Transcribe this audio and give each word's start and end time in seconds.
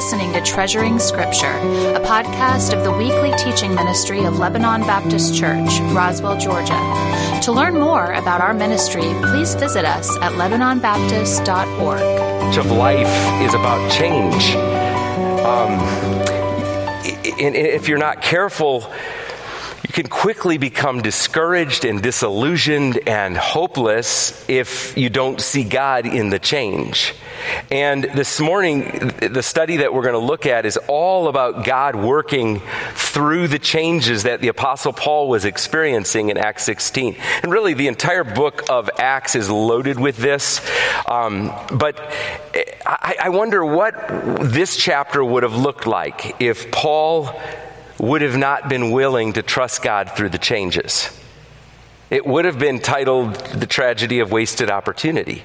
listening 0.00 0.32
to 0.32 0.40
Treasuring 0.40 0.98
Scripture, 0.98 1.52
a 1.94 2.00
podcast 2.00 2.74
of 2.74 2.84
the 2.84 2.90
weekly 2.90 3.32
teaching 3.36 3.74
ministry 3.74 4.24
of 4.24 4.38
Lebanon 4.38 4.80
Baptist 4.80 5.36
Church, 5.36 5.78
Roswell, 5.92 6.38
Georgia. 6.38 6.80
To 7.42 7.52
learn 7.52 7.74
more 7.74 8.14
about 8.14 8.40
our 8.40 8.54
ministry, 8.54 9.02
please 9.20 9.54
visit 9.56 9.84
us 9.84 10.08
at 10.22 10.32
LebanonBaptist.org. 10.32 12.56
Of 12.56 12.70
life 12.70 13.42
is 13.42 13.52
about 13.52 13.92
change. 13.92 14.54
Um, 15.44 15.78
if 17.38 17.86
you're 17.86 17.98
not 17.98 18.22
careful, 18.22 18.90
you 19.86 19.92
can 19.92 20.06
quickly 20.06 20.56
become 20.56 21.02
discouraged 21.02 21.84
and 21.84 22.00
disillusioned 22.00 23.06
and 23.06 23.36
hopeless 23.36 24.48
if 24.48 24.96
you 24.96 25.10
don't 25.10 25.42
see 25.42 25.62
God 25.62 26.06
in 26.06 26.30
the 26.30 26.38
change. 26.38 27.12
And 27.70 28.04
this 28.04 28.40
morning, 28.40 29.12
the 29.20 29.42
study 29.42 29.78
that 29.78 29.94
we're 29.94 30.02
going 30.02 30.14
to 30.14 30.18
look 30.18 30.46
at 30.46 30.66
is 30.66 30.76
all 30.88 31.28
about 31.28 31.64
God 31.64 31.94
working 31.94 32.60
through 32.94 33.48
the 33.48 33.58
changes 33.58 34.24
that 34.24 34.40
the 34.40 34.48
Apostle 34.48 34.92
Paul 34.92 35.28
was 35.28 35.44
experiencing 35.44 36.30
in 36.30 36.36
Acts 36.36 36.64
16. 36.64 37.16
And 37.42 37.52
really, 37.52 37.74
the 37.74 37.88
entire 37.88 38.24
book 38.24 38.62
of 38.68 38.90
Acts 38.98 39.34
is 39.34 39.50
loaded 39.50 39.98
with 39.98 40.16
this. 40.16 40.60
Um, 41.06 41.52
but 41.72 41.98
I, 42.86 43.16
I 43.22 43.28
wonder 43.28 43.64
what 43.64 43.94
this 44.40 44.76
chapter 44.76 45.24
would 45.24 45.42
have 45.42 45.54
looked 45.54 45.86
like 45.86 46.40
if 46.40 46.70
Paul 46.70 47.40
would 47.98 48.22
have 48.22 48.36
not 48.36 48.68
been 48.68 48.90
willing 48.90 49.34
to 49.34 49.42
trust 49.42 49.82
God 49.82 50.12
through 50.16 50.30
the 50.30 50.38
changes. 50.38 51.16
It 52.10 52.26
would 52.26 52.44
have 52.44 52.58
been 52.58 52.80
titled 52.80 53.36
The 53.36 53.66
Tragedy 53.66 54.18
of 54.18 54.32
Wasted 54.32 54.70
Opportunity. 54.70 55.44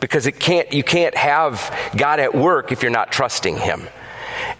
Because 0.00 0.26
it 0.26 0.38
can't, 0.38 0.72
you 0.72 0.82
can't 0.82 1.14
have 1.16 1.74
God 1.96 2.20
at 2.20 2.34
work 2.34 2.72
if 2.72 2.82
you're 2.82 2.90
not 2.90 3.10
trusting 3.10 3.56
Him. 3.56 3.88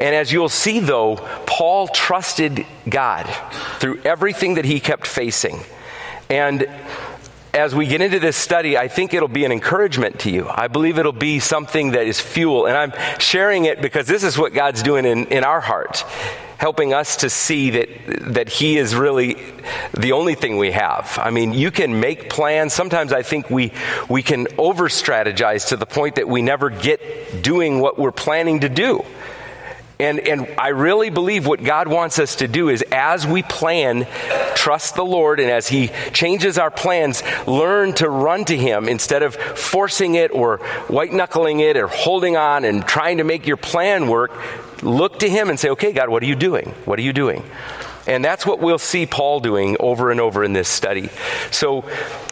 And 0.00 0.14
as 0.14 0.32
you'll 0.32 0.48
see, 0.48 0.80
though, 0.80 1.16
Paul 1.46 1.88
trusted 1.88 2.66
God 2.88 3.24
through 3.78 4.00
everything 4.02 4.54
that 4.54 4.64
he 4.64 4.80
kept 4.80 5.06
facing. 5.06 5.60
And 6.30 6.68
as 7.52 7.74
we 7.74 7.86
get 7.86 8.00
into 8.00 8.18
this 8.18 8.36
study, 8.36 8.76
I 8.76 8.88
think 8.88 9.14
it'll 9.14 9.28
be 9.28 9.44
an 9.44 9.52
encouragement 9.52 10.20
to 10.20 10.30
you. 10.30 10.48
I 10.48 10.68
believe 10.68 10.98
it'll 10.98 11.12
be 11.12 11.38
something 11.38 11.92
that 11.92 12.06
is 12.06 12.20
fuel. 12.20 12.66
And 12.66 12.76
I'm 12.76 12.92
sharing 13.20 13.64
it 13.64 13.80
because 13.80 14.06
this 14.06 14.24
is 14.24 14.36
what 14.36 14.54
God's 14.54 14.82
doing 14.82 15.04
in, 15.04 15.26
in 15.26 15.44
our 15.44 15.60
heart 15.60 16.04
helping 16.64 16.94
us 16.94 17.16
to 17.16 17.28
see 17.28 17.68
that, 17.68 17.88
that 18.32 18.48
He 18.48 18.78
is 18.78 18.94
really 18.94 19.36
the 19.92 20.12
only 20.12 20.34
thing 20.34 20.56
we 20.56 20.70
have. 20.70 21.18
I 21.22 21.28
mean, 21.28 21.52
you 21.52 21.70
can 21.70 22.00
make 22.00 22.30
plans. 22.30 22.72
Sometimes 22.72 23.12
I 23.12 23.20
think 23.20 23.50
we, 23.50 23.70
we 24.08 24.22
can 24.22 24.46
over 24.56 24.88
strategize 24.88 25.68
to 25.68 25.76
the 25.76 25.84
point 25.84 26.14
that 26.14 26.26
we 26.26 26.40
never 26.40 26.70
get 26.70 27.42
doing 27.42 27.80
what 27.80 27.98
we're 27.98 28.12
planning 28.12 28.60
to 28.60 28.70
do. 28.70 29.04
And, 30.00 30.18
and 30.20 30.54
I 30.58 30.68
really 30.68 31.10
believe 31.10 31.46
what 31.46 31.62
God 31.62 31.86
wants 31.86 32.18
us 32.18 32.36
to 32.36 32.48
do 32.48 32.70
is 32.70 32.82
as 32.90 33.26
we 33.26 33.42
plan, 33.42 34.06
trust 34.54 34.94
the 34.94 35.04
Lord, 35.04 35.40
and 35.40 35.50
as 35.50 35.68
He 35.68 35.88
changes 36.14 36.56
our 36.56 36.70
plans, 36.70 37.22
learn 37.46 37.92
to 37.96 38.08
run 38.08 38.46
to 38.46 38.56
Him 38.56 38.88
instead 38.88 39.22
of 39.22 39.34
forcing 39.36 40.14
it 40.14 40.30
or 40.32 40.56
white 40.88 41.12
knuckling 41.12 41.60
it 41.60 41.76
or 41.76 41.88
holding 41.88 42.38
on 42.38 42.64
and 42.64 42.86
trying 42.86 43.18
to 43.18 43.24
make 43.24 43.46
your 43.46 43.58
plan 43.58 44.08
work. 44.08 44.32
Look 44.84 45.20
to 45.20 45.28
Him 45.28 45.50
and 45.50 45.58
say, 45.58 45.70
okay, 45.70 45.92
God, 45.92 46.08
what 46.08 46.22
are 46.22 46.26
you 46.26 46.36
doing? 46.36 46.74
What 46.84 46.98
are 46.98 47.02
you 47.02 47.12
doing? 47.12 47.42
And 48.06 48.22
that's 48.24 48.44
what 48.44 48.60
we'll 48.60 48.78
see 48.78 49.06
Paul 49.06 49.40
doing 49.40 49.76
over 49.80 50.10
and 50.10 50.20
over 50.20 50.44
in 50.44 50.52
this 50.52 50.68
study. 50.68 51.08
So 51.50 51.88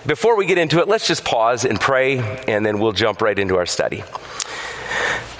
before 0.07 0.37
we 0.37 0.45
get 0.45 0.59
into 0.59 0.81
it, 0.81 0.89
let's 0.89 1.09
just 1.09 1.25
pause 1.25 1.65
and 1.65 1.81
pray, 1.81 2.19
and 2.47 2.65
then 2.65 2.79
we'll 2.79 2.93
jump 2.93 3.23
right 3.23 3.39
into 3.39 3.57
our 3.57 3.65
study. 3.65 4.03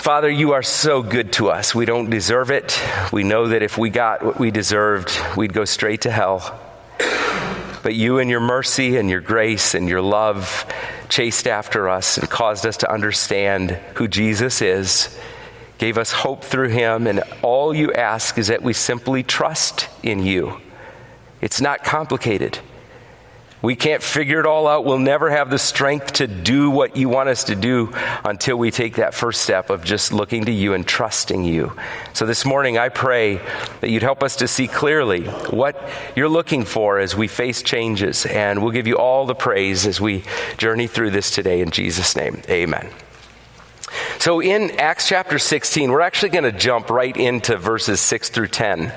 Father, 0.03 0.31
you 0.31 0.53
are 0.53 0.63
so 0.63 1.03
good 1.03 1.33
to 1.35 1.51
us. 1.51 1.75
We 1.75 1.85
don't 1.85 2.11
deserve 2.11 2.51
it. 2.51 2.81
We 3.13 3.23
know 3.23 3.49
that 3.49 3.63
if 3.63 3.77
we 3.77 3.91
got 3.91 4.25
what 4.25 4.39
we 4.41 4.51
deserved, 4.51 5.13
we'd 5.37 5.53
go 5.53 5.65
straight 5.65 6.01
to 6.03 6.11
hell. 6.11 6.59
But 7.83 7.95
you, 7.95 8.19
in 8.19 8.29
your 8.29 8.41
mercy 8.41 8.97
and 8.97 9.11
your 9.11 9.21
grace 9.21 9.75
and 9.75 9.89
your 9.89 10.01
love, 10.01 10.65
chased 11.09 11.47
after 11.47 11.89
us 11.89 12.17
and 12.17 12.29
caused 12.31 12.65
us 12.65 12.79
to 12.79 12.91
understand 12.91 13.73
who 13.97 14.09
Jesus 14.09 14.63
is, 14.63 15.17
gave 15.83 15.99
us 15.99 16.13
hope 16.13 16.45
through 16.45 16.69
him, 16.69 17.09
and 17.09 17.25
all 17.43 17.75
you 17.75 17.93
ask 17.93 18.39
is 18.39 18.47
that 18.47 18.63
we 18.63 18.73
simply 18.73 19.25
trust 19.25 19.89
in 20.05 20.25
you. 20.25 20.61
It's 21.41 21.61
not 21.61 21.83
complicated. 21.83 22.61
We 23.63 23.75
can't 23.75 24.01
figure 24.01 24.39
it 24.39 24.47
all 24.47 24.69
out. 24.69 24.85
We'll 24.85 25.01
never 25.01 25.29
have 25.29 25.51
the 25.51 25.59
strength 25.59 26.13
to 26.15 26.29
do 26.29 26.71
what 26.71 26.97
you 26.97 27.09
want 27.09 27.31
us 27.31 27.43
to 27.45 27.57
do 27.57 27.93
until 28.25 28.57
we 28.57 28.71
take 28.71 28.95
that 28.95 29.13
first 29.13 29.43
step 29.43 29.71
of 29.71 29.83
just 29.83 30.13
looking 30.13 30.45
to 30.45 30.53
you 30.53 30.73
and 30.75 30.87
trusting 30.87 31.43
you. 31.43 31.73
So 32.13 32.27
this 32.27 32.45
morning, 32.45 32.79
I 32.79 32.89
pray 32.89 33.41
that 33.81 33.91
you'd 33.91 34.05
help 34.05 34.23
us 34.23 34.37
to 34.37 34.47
see 34.47 34.69
clearly 34.69 35.25
what 35.51 35.91
you're 36.15 36.29
looking 36.29 36.65
for 36.65 37.01
as 37.01 37.17
we 37.17 37.27
face 37.27 37.61
changes. 37.61 38.25
And 38.25 38.63
we'll 38.63 38.71
give 38.71 38.87
you 38.87 38.99
all 38.99 39.27
the 39.27 39.35
praise 39.35 39.85
as 39.85 40.01
we 40.01 40.23
journey 40.59 40.87
through 40.87 41.11
this 41.11 41.33
today. 41.33 41.61
In 41.61 41.71
Jesus' 41.71 42.15
name, 42.15 42.41
amen. 42.49 42.89
So 44.23 44.39
in 44.39 44.79
Acts 44.79 45.09
chapter 45.09 45.37
16, 45.41 45.91
we're 45.91 46.01
actually 46.01 46.29
going 46.29 46.45
to 46.45 46.53
jump 46.53 46.91
right 46.91 47.17
into 47.17 47.57
verses 47.57 47.99
6 47.99 48.29
through 48.29 48.47
10. 48.47 48.93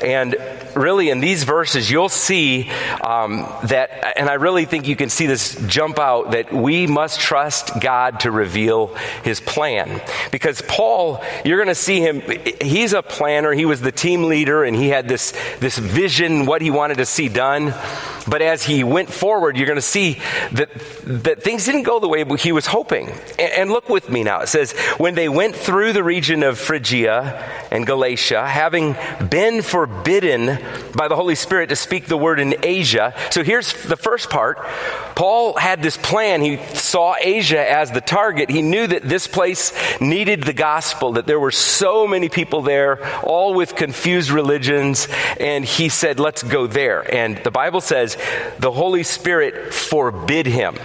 And 0.00 0.36
really, 0.76 1.10
in 1.10 1.18
these 1.18 1.42
verses, 1.42 1.90
you'll 1.90 2.08
see 2.08 2.70
um, 3.04 3.40
that, 3.64 4.16
and 4.16 4.28
I 4.28 4.34
really 4.34 4.66
think 4.66 4.86
you 4.86 4.94
can 4.94 5.08
see 5.10 5.26
this 5.26 5.60
jump 5.66 5.98
out, 5.98 6.30
that 6.30 6.52
we 6.52 6.86
must 6.86 7.18
trust 7.18 7.80
God 7.80 8.20
to 8.20 8.30
reveal 8.30 8.94
his 9.24 9.40
plan. 9.40 10.00
Because 10.30 10.62
Paul, 10.62 11.24
you're 11.44 11.58
going 11.58 11.66
to 11.66 11.74
see 11.74 12.00
him, 12.00 12.22
he's 12.60 12.92
a 12.92 13.02
planner, 13.02 13.52
he 13.52 13.64
was 13.64 13.80
the 13.80 13.90
team 13.90 14.24
leader, 14.24 14.62
and 14.62 14.76
he 14.76 14.90
had 14.90 15.08
this, 15.08 15.32
this 15.58 15.76
vision, 15.76 16.46
what 16.46 16.62
he 16.62 16.70
wanted 16.70 16.98
to 16.98 17.06
see 17.06 17.28
done. 17.28 17.74
But 18.28 18.42
as 18.42 18.62
he 18.62 18.84
went 18.84 19.10
forward, 19.10 19.56
you're 19.56 19.66
going 19.66 19.76
to 19.76 19.82
see 19.82 20.20
that, 20.52 20.70
that 21.04 21.42
things 21.42 21.64
didn't 21.64 21.84
go 21.84 21.98
the 21.98 22.08
way 22.08 22.24
he 22.36 22.52
was 22.52 22.66
hoping. 22.66 23.08
And, 23.38 23.52
and 23.52 23.70
look 23.70 23.88
with 23.88 24.10
me 24.10 24.22
now. 24.22 24.40
It 24.40 24.48
says, 24.48 24.67
when 24.98 25.14
they 25.14 25.28
went 25.28 25.56
through 25.56 25.92
the 25.92 26.04
region 26.04 26.42
of 26.42 26.58
Phrygia 26.58 27.44
and 27.70 27.86
Galatia, 27.86 28.46
having 28.46 28.96
been 29.28 29.62
forbidden 29.62 30.58
by 30.94 31.08
the 31.08 31.16
Holy 31.16 31.34
Spirit 31.34 31.68
to 31.68 31.76
speak 31.76 32.06
the 32.06 32.16
word 32.16 32.40
in 32.40 32.54
Asia. 32.62 33.14
So 33.30 33.42
here's 33.42 33.72
the 33.84 33.96
first 33.96 34.30
part. 34.30 34.58
Paul 35.14 35.56
had 35.56 35.82
this 35.82 35.96
plan. 35.96 36.40
He 36.40 36.58
saw 36.74 37.14
Asia 37.20 37.70
as 37.70 37.90
the 37.90 38.00
target. 38.00 38.50
He 38.50 38.62
knew 38.62 38.86
that 38.86 39.02
this 39.02 39.26
place 39.26 39.72
needed 40.00 40.44
the 40.44 40.52
gospel, 40.52 41.12
that 41.12 41.26
there 41.26 41.40
were 41.40 41.50
so 41.50 42.06
many 42.06 42.28
people 42.28 42.62
there, 42.62 43.04
all 43.24 43.54
with 43.54 43.76
confused 43.76 44.30
religions. 44.30 45.08
And 45.40 45.64
he 45.64 45.88
said, 45.88 46.20
let's 46.20 46.42
go 46.42 46.66
there. 46.66 47.12
And 47.14 47.38
the 47.38 47.50
Bible 47.50 47.80
says 47.80 48.16
the 48.58 48.72
Holy 48.72 49.02
Spirit 49.02 49.74
forbid 49.74 50.46
him. 50.46 50.76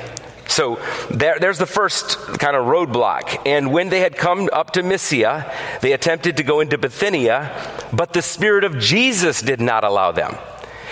So 0.53 0.79
there, 1.09 1.39
there's 1.39 1.57
the 1.57 1.65
first 1.65 2.15
kind 2.37 2.55
of 2.55 2.67
roadblock. 2.67 3.41
And 3.47 3.73
when 3.73 3.89
they 3.89 4.01
had 4.01 4.15
come 4.15 4.51
up 4.53 4.73
to 4.73 4.83
Mysia, 4.83 5.51
they 5.81 5.93
attempted 5.93 6.37
to 6.37 6.43
go 6.43 6.59
into 6.59 6.77
Bithynia, 6.77 7.51
but 7.91 8.13
the 8.13 8.21
Spirit 8.21 8.63
of 8.63 8.77
Jesus 8.77 9.41
did 9.41 9.59
not 9.59 9.83
allow 9.83 10.11
them. 10.11 10.35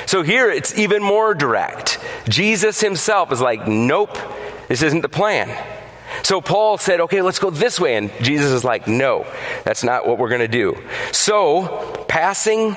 So 0.07 0.23
here 0.23 0.49
it's 0.49 0.75
even 0.75 1.03
more 1.03 1.35
direct. 1.35 1.99
Jesus 2.27 2.81
himself 2.81 3.31
is 3.31 3.39
like, 3.39 3.67
nope, 3.67 4.17
this 4.67 4.81
isn't 4.81 5.01
the 5.01 5.09
plan. 5.09 5.55
So 6.23 6.41
Paul 6.41 6.79
said, 6.79 6.99
okay, 7.01 7.21
let's 7.21 7.37
go 7.37 7.51
this 7.51 7.79
way. 7.79 7.97
And 7.97 8.11
Jesus 8.19 8.49
is 8.49 8.63
like, 8.63 8.87
no, 8.87 9.27
that's 9.63 9.83
not 9.83 10.07
what 10.07 10.17
we're 10.17 10.29
going 10.29 10.41
to 10.41 10.47
do. 10.47 10.75
So, 11.11 12.03
passing 12.07 12.75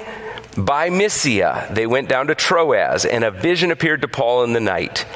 by 0.55 0.91
Mysia, 0.91 1.67
they 1.73 1.87
went 1.87 2.11
down 2.11 2.27
to 2.27 2.35
Troas, 2.35 3.07
and 3.07 3.25
a 3.25 3.31
vision 3.31 3.71
appeared 3.71 4.03
to 4.03 4.09
Paul 4.09 4.45
in 4.45 4.53
the 4.53 4.61
night 4.61 5.07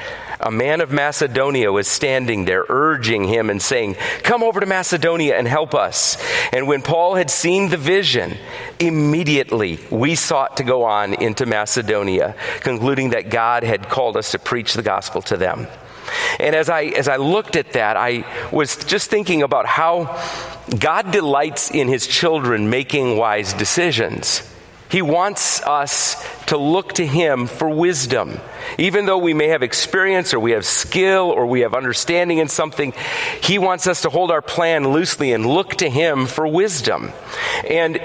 a 0.41 0.51
man 0.51 0.81
of 0.81 0.93
Macedonia 0.93 1.73
was 1.73 1.89
standing 1.89 2.45
there, 2.45 2.65
urging 2.69 3.25
him 3.25 3.51
and 3.51 3.61
saying, 3.61 3.97
Come 4.23 4.43
over 4.43 4.61
to 4.61 4.67
Macedonia 4.67 5.37
and 5.37 5.49
help 5.49 5.75
us. 5.75 6.17
And 6.53 6.69
when 6.69 6.83
Paul 6.83 7.17
had 7.17 7.31
seen 7.31 7.71
the 7.71 7.77
vision, 7.77 8.37
immediately 8.79 9.81
we 9.91 10.15
sought 10.15 10.59
to 10.59 10.65
go 10.65 10.85
on 10.85 11.15
into 11.15 11.47
Macedonia, 11.47 12.37
concluding 12.61 13.11
that 13.11 13.31
God 13.31 13.65
had 13.65 13.89
called 13.89 14.17
us 14.17 14.33
to 14.33 14.39
preach 14.39 14.75
the 14.75 14.83
gospel 14.83 15.23
to 15.23 15.37
them. 15.37 15.67
And 16.39 16.55
as 16.55 16.69
I, 16.69 16.85
as 16.85 17.09
I 17.09 17.17
looked 17.17 17.57
at 17.57 17.73
that, 17.73 17.97
I 17.97 18.25
was 18.51 18.77
just 18.85 19.11
thinking 19.11 19.43
about 19.43 19.67
how 19.67 20.23
God 20.79 21.11
delights 21.11 21.71
in 21.71 21.89
his 21.89 22.07
children 22.07 22.71
making 22.71 23.17
wise 23.17 23.53
decisions. 23.53 24.43
He 24.91 25.03
wants 25.03 25.63
us 25.63 26.17
to 26.47 26.57
look 26.57 26.95
to 26.95 27.07
Him 27.07 27.47
for 27.47 27.69
wisdom. 27.69 28.41
Even 28.79 29.07
though 29.07 29.19
we 29.19 29.35
may 29.35 29.49
have 29.49 29.63
experience 29.63 30.33
or 30.33 30.41
we 30.41 30.53
have 30.53 30.65
skill 30.65 31.31
or 31.31 31.47
we 31.47 31.61
have 31.61 31.75
understanding 31.75 32.39
in 32.39 32.49
something, 32.49 32.95
He 33.43 33.59
wants 33.59 33.87
us 33.87 34.03
to 34.03 34.11
hold 34.11 34.31
our 34.31 34.43
plan 34.43 34.89
loosely 34.89 35.33
and 35.33 35.45
look 35.45 35.77
to 35.77 35.91
Him 35.91 36.27
for 36.27 36.47
wisdom. 36.47 37.13
And 37.69 38.01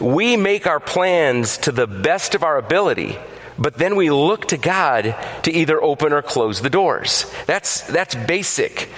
we 0.00 0.36
make 0.36 0.66
our 0.66 0.80
plans 0.80 1.58
to 1.58 1.72
the 1.72 1.86
best 1.86 2.34
of 2.34 2.44
our 2.44 2.58
ability, 2.58 3.16
but 3.58 3.74
then 3.74 3.96
we 3.96 4.10
look 4.10 4.46
to 4.46 4.56
God 4.56 5.14
to 5.42 5.52
either 5.52 5.82
open 5.82 6.12
or 6.12 6.22
close 6.22 6.62
the 6.62 6.70
doors. 6.70 7.30
That's, 7.46 7.82
that's 7.82 8.14
basic. 8.14 8.88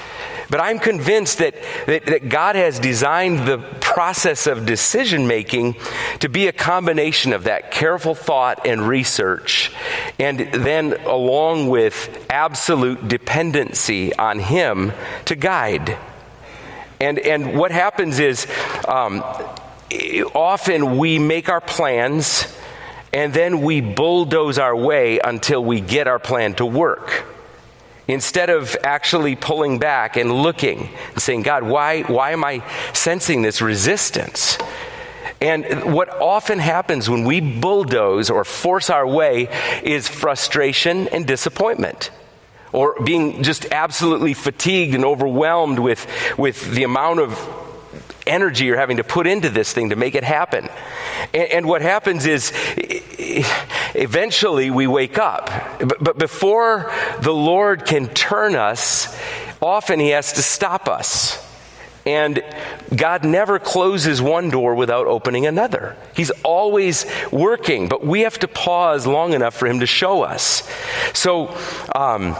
But 0.52 0.60
I'm 0.60 0.78
convinced 0.78 1.38
that, 1.38 1.54
that, 1.86 2.04
that, 2.04 2.28
God 2.28 2.56
has 2.56 2.78
designed 2.78 3.48
the 3.48 3.56
process 3.80 4.46
of 4.46 4.66
decision 4.66 5.26
making 5.26 5.76
to 6.20 6.28
be 6.28 6.46
a 6.46 6.52
combination 6.52 7.32
of 7.32 7.44
that 7.44 7.70
careful 7.70 8.14
thought 8.14 8.66
and 8.66 8.86
research, 8.86 9.72
and 10.18 10.40
then 10.40 10.92
along 11.06 11.70
with 11.70 12.26
absolute 12.28 13.08
dependency 13.08 14.14
on 14.14 14.40
Him 14.40 14.92
to 15.24 15.36
guide. 15.36 15.96
And, 17.00 17.18
and 17.18 17.58
what 17.58 17.70
happens 17.70 18.18
is 18.18 18.46
um, 18.86 19.24
often 20.34 20.98
we 20.98 21.18
make 21.18 21.48
our 21.48 21.62
plans 21.62 22.46
and 23.14 23.32
then 23.32 23.62
we 23.62 23.80
bulldoze 23.80 24.58
our 24.58 24.76
way 24.76 25.18
until 25.18 25.64
we 25.64 25.80
get 25.80 26.06
our 26.06 26.18
plan 26.18 26.52
to 26.56 26.66
work. 26.66 27.31
Instead 28.12 28.50
of 28.50 28.76
actually 28.84 29.34
pulling 29.36 29.78
back 29.78 30.16
and 30.16 30.30
looking 30.30 30.90
and 31.12 31.22
saying, 31.22 31.42
God, 31.42 31.62
why, 31.62 32.02
why 32.02 32.32
am 32.32 32.44
I 32.44 32.62
sensing 32.92 33.42
this 33.42 33.62
resistance? 33.62 34.58
And 35.40 35.92
what 35.92 36.08
often 36.20 36.58
happens 36.58 37.10
when 37.10 37.24
we 37.24 37.40
bulldoze 37.40 38.30
or 38.30 38.44
force 38.44 38.90
our 38.90 39.06
way 39.06 39.48
is 39.82 40.06
frustration 40.08 41.08
and 41.08 41.26
disappointment 41.26 42.10
or 42.72 43.00
being 43.02 43.42
just 43.42 43.66
absolutely 43.72 44.34
fatigued 44.34 44.94
and 44.94 45.04
overwhelmed 45.04 45.78
with, 45.78 46.06
with 46.38 46.72
the 46.74 46.84
amount 46.84 47.20
of 47.20 47.38
energy 48.26 48.64
you're 48.64 48.76
having 48.76 48.98
to 48.98 49.04
put 49.04 49.26
into 49.26 49.48
this 49.48 49.72
thing 49.72 49.90
to 49.90 49.96
make 49.96 50.14
it 50.14 50.24
happen. 50.24 50.68
And, 51.32 51.52
and 51.52 51.66
what 51.66 51.82
happens 51.82 52.26
is 52.26 52.52
eventually 53.94 54.70
we 54.70 54.86
wake 54.86 55.18
up. 55.18 55.50
But, 55.78 56.02
but 56.02 56.18
before 56.18 56.92
the 57.20 57.32
Lord 57.32 57.84
can 57.84 58.08
turn 58.08 58.54
us, 58.54 59.16
often 59.60 60.00
He 60.00 60.10
has 60.10 60.34
to 60.34 60.42
stop 60.42 60.88
us. 60.88 61.48
And 62.04 62.42
God 62.94 63.24
never 63.24 63.60
closes 63.60 64.20
one 64.20 64.50
door 64.50 64.74
without 64.74 65.06
opening 65.06 65.46
another. 65.46 65.96
He's 66.16 66.30
always 66.42 67.06
working, 67.30 67.88
but 67.88 68.04
we 68.04 68.22
have 68.22 68.40
to 68.40 68.48
pause 68.48 69.06
long 69.06 69.34
enough 69.34 69.54
for 69.54 69.66
Him 69.66 69.80
to 69.80 69.86
show 69.86 70.22
us. 70.22 70.68
So, 71.12 71.56
um, 71.94 72.34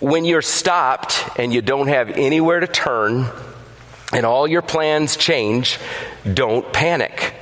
when 0.00 0.24
you're 0.24 0.42
stopped 0.42 1.22
and 1.38 1.52
you 1.52 1.62
don't 1.62 1.88
have 1.88 2.10
anywhere 2.10 2.60
to 2.60 2.66
turn 2.66 3.26
and 4.14 4.24
all 4.24 4.46
your 4.46 4.62
plans 4.62 5.16
change, 5.16 5.78
don't 6.32 6.72
panic. 6.72 7.34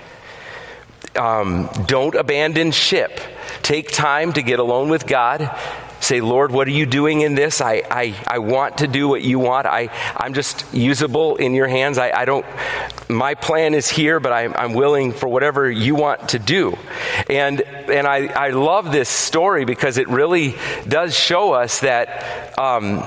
Um, 1.14 1.68
don't 1.86 2.14
abandon 2.14 2.72
ship. 2.72 3.20
Take 3.62 3.92
time 3.92 4.32
to 4.32 4.42
get 4.42 4.58
alone 4.58 4.88
with 4.88 5.06
God. 5.06 5.54
Say, 6.00 6.20
Lord, 6.20 6.50
what 6.50 6.66
are 6.66 6.72
you 6.72 6.86
doing 6.86 7.20
in 7.20 7.36
this? 7.36 7.60
I, 7.60 7.82
I, 7.88 8.14
I 8.26 8.38
want 8.38 8.78
to 8.78 8.88
do 8.88 9.06
what 9.06 9.22
you 9.22 9.38
want. 9.38 9.66
I, 9.66 9.90
I'm 10.16 10.34
just 10.34 10.74
usable 10.74 11.36
in 11.36 11.54
your 11.54 11.68
hands. 11.68 11.96
I, 11.96 12.10
I 12.10 12.24
don't, 12.24 12.44
my 13.08 13.34
plan 13.34 13.74
is 13.74 13.88
here, 13.88 14.18
but 14.18 14.32
I, 14.32 14.46
I'm 14.46 14.72
willing 14.72 15.12
for 15.12 15.28
whatever 15.28 15.70
you 15.70 15.94
want 15.94 16.30
to 16.30 16.40
do. 16.40 16.76
And, 17.28 17.60
and 17.60 18.06
I, 18.06 18.26
I 18.26 18.50
love 18.50 18.90
this 18.90 19.08
story 19.08 19.64
because 19.64 19.96
it 19.98 20.08
really 20.08 20.56
does 20.88 21.16
show 21.16 21.52
us 21.52 21.80
that, 21.80 22.58
um, 22.58 23.04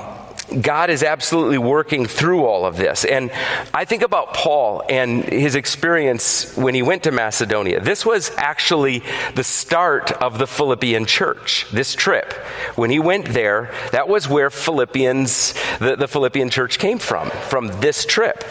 God 0.60 0.90
is 0.90 1.02
absolutely 1.02 1.58
working 1.58 2.06
through 2.06 2.44
all 2.44 2.66
of 2.66 2.76
this. 2.76 3.04
And 3.04 3.30
I 3.74 3.84
think 3.84 4.02
about 4.02 4.32
Paul 4.32 4.82
and 4.88 5.24
his 5.24 5.54
experience 5.54 6.56
when 6.56 6.74
he 6.74 6.82
went 6.82 7.02
to 7.04 7.10
Macedonia. 7.10 7.80
This 7.80 8.06
was 8.06 8.30
actually 8.36 9.02
the 9.34 9.44
start 9.44 10.12
of 10.12 10.38
the 10.38 10.46
Philippian 10.46 11.04
church, 11.04 11.66
this 11.72 11.94
trip. 11.94 12.32
When 12.76 12.90
he 12.90 13.00
went 13.00 13.26
there, 13.26 13.72
that 13.90 14.08
was 14.08 14.28
where 14.28 14.50
Philippians, 14.50 15.54
the, 15.78 15.96
the 15.96 16.08
Philippian 16.08 16.50
church 16.50 16.78
came 16.78 16.98
from, 16.98 17.30
from 17.30 17.68
this 17.80 18.04
trip. 18.06 18.44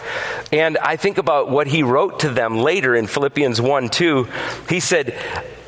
And 0.52 0.78
I 0.78 0.98
think 0.98 1.18
about 1.18 1.50
what 1.50 1.68
he 1.68 1.84
wrote 1.84 2.20
to 2.22 2.30
them 2.30 2.60
later 2.60 2.96
in 2.96 3.08
Philippians 3.08 3.62
1 3.62 3.90
2. 3.90 4.28
He 4.70 4.80
said, 4.80 5.18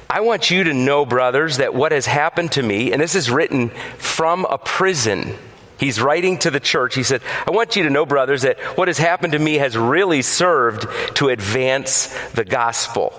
I 0.10 0.22
want 0.22 0.50
you 0.50 0.64
to 0.66 0.74
know, 0.74 1.06
brothers, 1.06 1.58
that 1.58 1.74
what 1.74 1.92
has 1.92 2.06
happened 2.06 2.54
to 2.54 2.64
me, 2.64 2.94
and 2.94 3.02
this 3.02 3.16
is 3.16 3.30
written 3.30 3.70
from 3.98 4.46
a 4.46 4.58
prison, 4.58 5.36
He's 5.78 6.02
writing 6.02 6.38
to 6.40 6.52
the 6.52 6.60
church. 6.60 6.96
He 6.96 7.04
said, 7.04 7.22
I 7.46 7.52
want 7.52 7.76
you 7.76 7.84
to 7.84 7.90
know, 7.90 8.06
brothers, 8.06 8.42
that 8.42 8.60
what 8.78 8.88
has 8.88 8.98
happened 8.98 9.34
to 9.34 9.40
me 9.40 9.56
has 9.56 9.78
really 9.78 10.22
served 10.22 10.88
to 11.18 11.30
advance 11.30 12.08
the 12.32 12.46
gospel. 12.46 13.14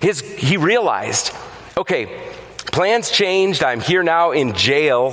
His, 0.00 0.20
he 0.20 0.56
realized, 0.56 1.32
okay, 1.76 2.22
plans 2.66 3.10
changed. 3.10 3.62
I'm 3.62 3.80
here 3.80 4.02
now 4.02 4.32
in 4.32 4.54
jail. 4.54 5.12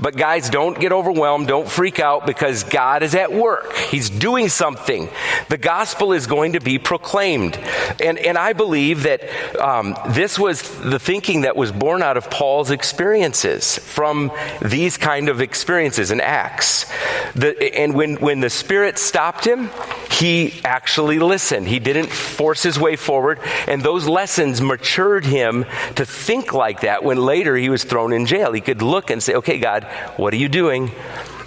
But 0.00 0.16
guys, 0.16 0.48
don't 0.48 0.78
get 0.78 0.92
overwhelmed. 0.92 1.48
Don't 1.48 1.68
freak 1.68 2.00
out 2.00 2.26
because 2.26 2.64
God 2.64 3.02
is 3.02 3.14
at 3.14 3.32
work. 3.32 3.74
He's 3.74 4.08
doing 4.08 4.48
something. 4.48 5.08
The 5.48 5.58
gospel 5.58 6.12
is 6.12 6.26
going 6.26 6.54
to 6.54 6.60
be 6.60 6.78
proclaimed. 6.78 7.56
And, 8.00 8.18
and 8.18 8.38
I 8.38 8.52
believe 8.52 9.02
that 9.02 9.22
um, 9.60 9.96
this 10.08 10.38
was 10.38 10.62
the 10.80 10.98
thinking 10.98 11.42
that 11.42 11.56
was 11.56 11.72
born 11.72 12.02
out 12.02 12.16
of 12.16 12.30
Paul's 12.30 12.70
experiences 12.70 13.78
from 13.78 14.32
these 14.62 14.96
kind 14.96 15.28
of 15.28 15.40
experiences 15.40 16.10
in 16.10 16.20
Acts. 16.20 16.90
The, 17.34 17.74
and 17.74 17.94
when, 17.94 18.16
when 18.16 18.40
the 18.40 18.50
Spirit 18.50 18.98
stopped 18.98 19.44
him, 19.46 19.70
he 20.10 20.60
actually 20.64 21.18
listened. 21.18 21.68
He 21.68 21.78
didn't 21.78 22.10
force 22.10 22.62
his 22.62 22.78
way 22.78 22.96
forward. 22.96 23.38
And 23.66 23.82
those 23.82 24.06
lessons 24.06 24.60
matured 24.60 25.24
him 25.24 25.66
to 25.96 26.06
think 26.06 26.52
like 26.52 26.80
that 26.80 27.04
when 27.04 27.18
later 27.18 27.56
he 27.56 27.68
was 27.68 27.84
thrown 27.84 28.12
in 28.12 28.26
jail. 28.26 28.52
He 28.52 28.60
could 28.60 28.82
look 28.82 29.10
and 29.10 29.22
say, 29.22 29.34
okay, 29.34 29.58
God, 29.58 29.86
what 30.16 30.32
are 30.34 30.38
you 30.38 30.48
doing? 30.48 30.92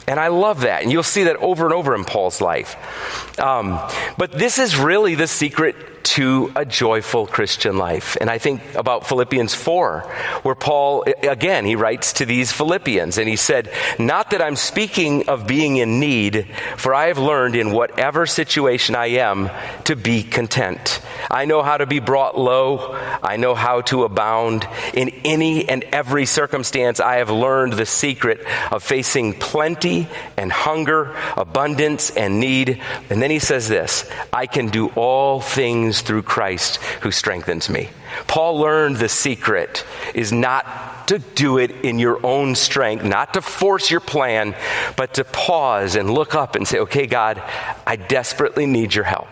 And 0.08 0.20
I 0.20 0.28
love 0.28 0.62
that. 0.62 0.84
And 0.84 0.92
you'll 0.92 1.04
see 1.04 1.24
that 1.24 1.38
over 1.38 1.66
and 1.66 1.74
over 1.74 1.96
in 1.96 2.04
Paul's 2.04 2.42
life. 2.42 3.40
Um, 3.40 3.80
but 4.18 4.32
this 4.32 4.60
is 4.60 4.78
really 4.78 5.16
the 5.16 5.28
secret 5.28 5.76
to 6.04 6.52
a 6.56 6.66
joyful 6.66 7.28
Christian 7.28 7.78
life. 7.78 8.18
And 8.20 8.30
I 8.30 8.38
think 8.38 8.62
about 8.76 9.08
Philippians 9.08 9.54
4, 9.54 10.02
where 10.44 10.56
Paul, 10.56 11.04
again, 11.24 11.66
he 11.66 11.76
writes 11.76 12.14
to 12.14 12.26
these 12.26 12.52
Philippians 12.52 13.18
and 13.18 13.30
he 13.30 13.36
said, 13.36 13.72
Not 13.98 14.32
that 14.32 14.42
I'm 14.42 14.56
speaking 14.56 15.30
of 15.30 15.48
being 15.48 15.78
in 15.78 16.00
need, 16.00 16.48
for 16.78 16.94
I 16.94 17.08
have 17.08 17.18
learned 17.18 17.56
in 17.56 17.72
whatever 17.72 18.26
situation 18.26 18.96
I 18.96 19.08
am 19.08 19.50
to 19.86 19.96
be 19.96 20.24
content. 20.24 21.02
I 21.32 21.46
know 21.46 21.64
how 21.64 21.78
to 21.78 21.86
be 21.86 22.00
brought 22.00 22.38
low. 22.38 22.94
I 23.24 23.38
know 23.38 23.56
how 23.56 23.82
to 23.82 24.04
abound. 24.04 24.68
In 24.94 25.10
any 25.24 25.68
and 25.70 25.84
every 25.86 26.26
circumstance, 26.26 27.00
I 27.00 27.16
have 27.16 27.30
learned 27.30 27.74
the 27.74 27.86
secret 27.86 28.46
of 28.72 28.84
facing 28.84 29.34
plenty 29.34 30.08
and 30.38 30.52
hunger, 30.52 31.16
abundance 31.38 32.10
and 32.12 32.40
need. 32.40 32.82
And 33.10 33.22
then 33.22 33.32
he 33.32 33.40
says 33.40 33.68
this 33.68 34.10
I 34.32 34.48
can 34.48 34.68
do 34.68 34.88
all 34.90 35.40
things 35.40 35.93
through 36.02 36.24
Christ 36.24 36.78
who 37.02 37.12
strengthens 37.12 37.70
me. 37.70 37.90
Paul 38.28 38.60
learned 38.60 38.98
the 38.98 39.10
secret 39.10 39.86
is 40.14 40.32
not 40.32 41.08
to 41.08 41.20
do 41.20 41.58
it 41.58 41.72
in 41.84 42.00
your 42.00 42.26
own 42.26 42.56
strength, 42.56 43.04
not 43.04 43.34
to 43.34 43.42
force 43.42 43.92
your 43.92 44.00
plan, 44.00 44.56
but 44.96 45.16
to 45.16 45.24
pause 45.24 45.96
and 45.96 46.10
look 46.10 46.36
up 46.36 46.56
and 46.56 46.68
say, 46.68 46.80
okay, 46.80 47.08
God, 47.08 47.42
I 47.86 47.96
desperately 47.96 48.66
need 48.66 48.94
your 48.96 49.06
help. 49.06 49.30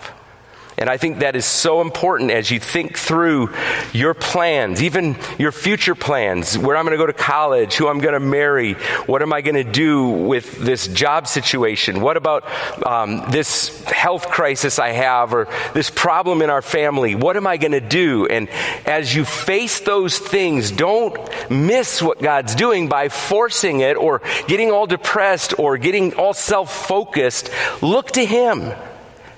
And 0.82 0.90
I 0.90 0.98
think 0.98 1.20
that 1.20 1.36
is 1.36 1.46
so 1.46 1.80
important 1.80 2.32
as 2.32 2.50
you 2.50 2.60
think 2.60 2.98
through 2.98 3.54
your 3.94 4.16
plans, 4.16 4.82
even 4.82 5.16
your 5.38 5.52
future 5.52 5.94
plans, 5.94 6.58
where 6.58 6.76
I'm 6.76 6.86
going 6.86 6.98
to 6.98 7.04
go 7.04 7.06
to 7.06 7.14
college, 7.14 7.76
who 7.76 7.88
I'm 7.88 8.00
going 8.00 8.16
to 8.16 8.20
marry, 8.20 8.74
what 9.06 9.22
am 9.22 9.32
I 9.32 9.42
going 9.42 9.64
to 9.64 9.64
do 9.64 10.10
with 10.10 10.58
this 10.58 10.88
job 10.88 11.28
situation, 11.28 12.02
what 12.02 12.18
about 12.18 12.46
um, 12.84 13.30
this 13.30 13.84
health 13.84 14.30
crisis 14.30 14.80
I 14.80 14.90
have, 14.90 15.36
or 15.36 15.48
this 15.76 15.92
problem 15.92 16.42
in 16.42 16.50
our 16.50 16.64
family, 16.64 17.14
what 17.14 17.38
am 17.38 17.46
I 17.46 17.58
going 17.58 17.74
to 17.74 17.80
do? 17.80 18.26
And 18.26 18.50
as 18.88 19.14
you 19.14 19.24
face 19.24 19.82
those 19.82 20.18
things, 20.18 20.72
don't 20.72 21.16
miss 21.52 22.02
what 22.02 22.24
God's 22.24 22.56
doing 22.56 22.90
by 22.90 23.10
forcing 23.10 23.82
it 23.82 23.98
or 23.98 24.24
getting 24.48 24.72
all 24.72 24.88
depressed 24.88 25.60
or 25.60 25.78
getting 25.78 26.16
all 26.16 26.34
self 26.34 26.88
focused. 26.88 27.52
Look 27.84 28.08
to 28.14 28.26
Him. 28.26 28.74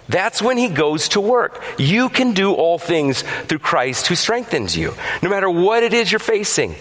That's 0.09 0.41
when 0.41 0.57
he 0.57 0.67
goes 0.67 1.09
to 1.09 1.21
work. 1.21 1.63
You 1.77 2.09
can 2.09 2.33
do 2.33 2.53
all 2.53 2.77
things 2.77 3.21
through 3.21 3.59
Christ 3.59 4.07
who 4.07 4.15
strengthens 4.15 4.75
you. 4.75 4.93
No 5.21 5.29
matter 5.29 5.49
what 5.49 5.83
it 5.83 5.93
is 5.93 6.11
you're 6.11 6.19
facing, 6.19 6.75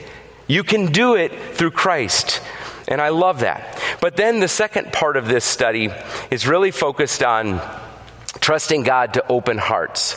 you 0.48 0.64
can 0.64 0.86
do 0.86 1.14
it 1.14 1.32
through 1.54 1.70
Christ. 1.70 2.42
And 2.88 3.00
I 3.00 3.10
love 3.10 3.40
that. 3.40 3.80
But 4.00 4.16
then 4.16 4.40
the 4.40 4.48
second 4.48 4.92
part 4.92 5.16
of 5.16 5.26
this 5.26 5.44
study 5.44 5.90
is 6.30 6.46
really 6.46 6.72
focused 6.72 7.22
on 7.22 7.60
trusting 8.40 8.82
God 8.82 9.14
to 9.14 9.26
open 9.28 9.56
hearts. 9.56 10.16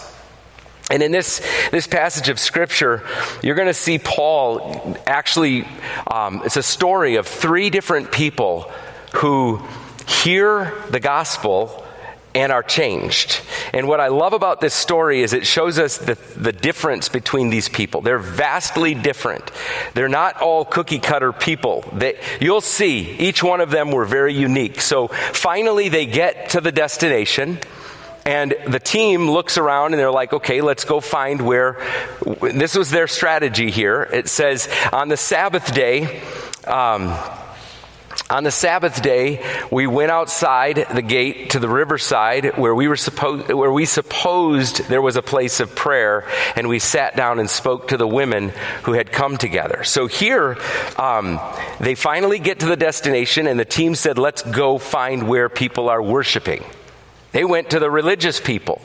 And 0.89 1.01
in 1.01 1.11
this, 1.11 1.41
this 1.71 1.87
passage 1.87 2.29
of 2.29 2.39
Scripture, 2.39 3.03
you're 3.41 3.55
going 3.55 3.67
to 3.67 3.73
see 3.73 3.97
Paul 3.97 4.97
actually, 5.05 5.67
um, 6.11 6.41
it's 6.43 6.57
a 6.57 6.63
story 6.63 7.15
of 7.15 7.27
three 7.27 7.69
different 7.69 8.11
people 8.11 8.71
who 9.15 9.61
hear 10.07 10.73
the 10.89 10.99
gospel 10.99 11.84
and 12.35 12.51
are 12.51 12.61
changed. 12.61 13.41
And 13.73 13.87
what 13.87 14.01
I 14.01 14.09
love 14.09 14.33
about 14.33 14.59
this 14.59 14.73
story 14.73 15.21
is 15.21 15.31
it 15.31 15.47
shows 15.47 15.79
us 15.79 15.97
the, 15.97 16.15
the 16.37 16.51
difference 16.51 17.07
between 17.07 17.49
these 17.49 17.69
people. 17.69 18.01
They're 18.01 18.19
vastly 18.19 18.93
different. 18.93 19.49
They're 19.93 20.09
not 20.09 20.41
all 20.41 20.65
cookie 20.65 20.99
cutter 20.99 21.31
people. 21.31 21.89
They, 21.93 22.19
you'll 22.41 22.61
see 22.61 23.15
each 23.17 23.41
one 23.41 23.61
of 23.61 23.71
them 23.71 23.89
were 23.89 24.05
very 24.05 24.33
unique. 24.33 24.81
So 24.81 25.07
finally 25.07 25.87
they 25.87 26.05
get 26.05 26.49
to 26.49 26.61
the 26.61 26.73
destination. 26.73 27.57
And 28.25 28.55
the 28.67 28.79
team 28.79 29.29
looks 29.29 29.57
around 29.57 29.93
and 29.93 29.99
they're 29.99 30.11
like, 30.11 30.33
okay, 30.33 30.61
let's 30.61 30.83
go 30.83 30.99
find 30.99 31.41
where. 31.41 31.79
This 32.41 32.75
was 32.75 32.89
their 32.89 33.07
strategy 33.07 33.69
here. 33.69 34.01
It 34.11 34.27
says, 34.27 34.67
on 34.91 35.09
the 35.09 35.17
Sabbath 35.17 35.73
day, 35.73 36.21
um, 36.65 37.15
on 38.29 38.43
the 38.43 38.51
Sabbath 38.51 39.01
day, 39.01 39.45
we 39.71 39.85
went 39.85 40.09
outside 40.09 40.87
the 40.93 41.01
gate 41.01 41.51
to 41.51 41.59
the 41.59 41.69
riverside 41.69 42.57
where 42.57 42.73
we 42.73 42.87
were 42.87 42.95
supposed, 42.95 43.51
where 43.51 43.71
we 43.71 43.85
supposed 43.85 44.87
there 44.87 45.01
was 45.01 45.15
a 45.15 45.21
place 45.21 45.59
of 45.59 45.75
prayer, 45.75 46.27
and 46.55 46.67
we 46.67 46.79
sat 46.79 47.15
down 47.15 47.39
and 47.39 47.49
spoke 47.49 47.89
to 47.89 47.97
the 47.97 48.07
women 48.07 48.49
who 48.83 48.93
had 48.93 49.11
come 49.11 49.37
together. 49.37 49.83
So 49.83 50.07
here, 50.07 50.57
um, 50.97 51.39
they 51.79 51.93
finally 51.93 52.39
get 52.39 52.61
to 52.61 52.65
the 52.65 52.75
destination, 52.75 53.45
and 53.45 53.59
the 53.59 53.65
team 53.65 53.93
said, 53.93 54.17
"Let's 54.17 54.41
go 54.41 54.79
find 54.79 55.27
where 55.27 55.47
people 55.47 55.89
are 55.89 56.01
worshiping." 56.01 56.63
They 57.31 57.45
went 57.45 57.71
to 57.71 57.79
the 57.79 57.91
religious 57.91 58.39
people. 58.39 58.81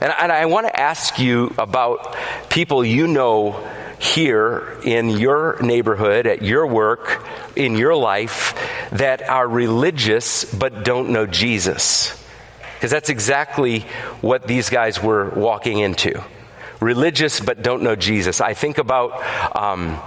And, 0.00 0.12
and 0.18 0.32
I 0.32 0.46
want 0.46 0.66
to 0.66 0.80
ask 0.80 1.18
you 1.18 1.54
about 1.58 2.16
people 2.48 2.84
you 2.84 3.06
know 3.06 3.52
here 4.00 4.78
in 4.82 5.10
your 5.10 5.60
neighborhood, 5.60 6.26
at 6.26 6.42
your 6.42 6.66
work, 6.66 7.24
in 7.54 7.76
your 7.76 7.94
life, 7.94 8.54
that 8.92 9.22
are 9.28 9.46
religious 9.46 10.44
but 10.44 10.84
don't 10.84 11.10
know 11.10 11.26
Jesus. 11.26 12.16
Because 12.74 12.90
that's 12.90 13.10
exactly 13.10 13.80
what 14.20 14.46
these 14.46 14.70
guys 14.70 15.02
were 15.02 15.28
walking 15.30 15.78
into. 15.78 16.24
Religious 16.80 17.40
but 17.40 17.62
don't 17.62 17.82
know 17.82 17.94
Jesus. 17.94 18.40
I 18.40 18.54
think 18.54 18.78
about. 18.78 19.22
Um, 19.56 19.98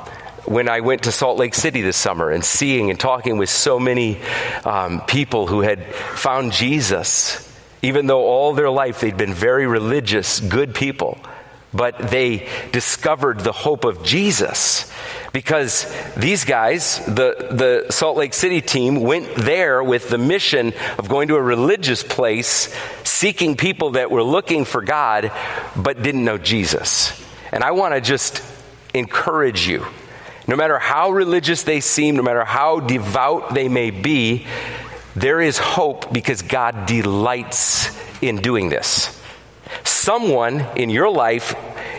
when 0.46 0.68
I 0.68 0.82
went 0.82 1.04
to 1.04 1.12
Salt 1.14 1.38
Lake 1.38 1.54
City 1.54 1.80
this 1.80 1.96
summer 1.96 2.30
and 2.30 2.44
seeing 2.44 2.90
and 2.90 3.00
talking 3.00 3.38
with 3.38 3.50
so 3.50 3.80
many 3.80 4.20
um, 4.66 5.00
people 5.08 5.48
who 5.48 5.62
had 5.62 5.86
found 5.96 6.52
Jesus 6.52 7.50
even 7.84 8.08
though 8.08 8.24
all 8.24 8.54
their 8.54 8.70
life 8.70 9.02
they'd 9.02 9.18
been 9.18 9.34
very 9.34 9.68
religious, 9.68 10.40
good 10.40 10.74
people, 10.74 11.20
but 11.74 11.98
they 11.98 12.50
discovered 12.72 13.40
the 13.40 13.52
hope 13.52 13.86
of 13.86 14.04
Jesus 14.04 14.92
because 15.32 15.92
these 16.16 16.46
guys, 16.46 17.04
the, 17.06 17.84
the 17.86 17.92
Salt 17.92 18.18
Lake 18.18 18.34
City 18.34 18.62
team, 18.62 19.02
went 19.02 19.34
there 19.36 19.84
with 19.84 20.10
the 20.10 20.18
mission 20.18 20.74
of 20.98 21.10
going 21.10 21.28
to 21.30 21.36
a 21.36 21.42
religious 21.42 22.04
place, 22.04 22.74
seeking 23.04 23.58
people 23.58 23.92
that 23.92 24.12
were 24.12 24.24
looking 24.24 24.66
for 24.66 24.82
God, 24.82 25.32
but 25.76 26.04
didn't 26.04 26.24
know 26.24 26.38
Jesus. 26.38 27.20
And 27.52 27.64
I 27.64 27.72
want 27.72 27.96
to 27.96 28.02
just 28.02 28.44
encourage 28.94 29.68
you 29.68 29.86
no 30.48 30.56
matter 30.56 30.78
how 30.78 31.12
religious 31.12 31.64
they 31.64 31.80
seem, 31.80 32.16
no 32.16 32.24
matter 32.24 32.44
how 32.44 32.80
devout 32.80 33.54
they 33.54 33.70
may 33.70 33.92
be, 33.92 34.46
there 35.16 35.40
is 35.40 35.58
hope 35.58 36.12
because 36.12 36.42
God 36.42 36.86
delights 36.86 37.90
in 38.22 38.38
doing 38.38 38.70
this. 38.70 39.22
Someone 39.84 40.62
in 40.76 40.90
your 40.90 41.10
life 41.10 41.56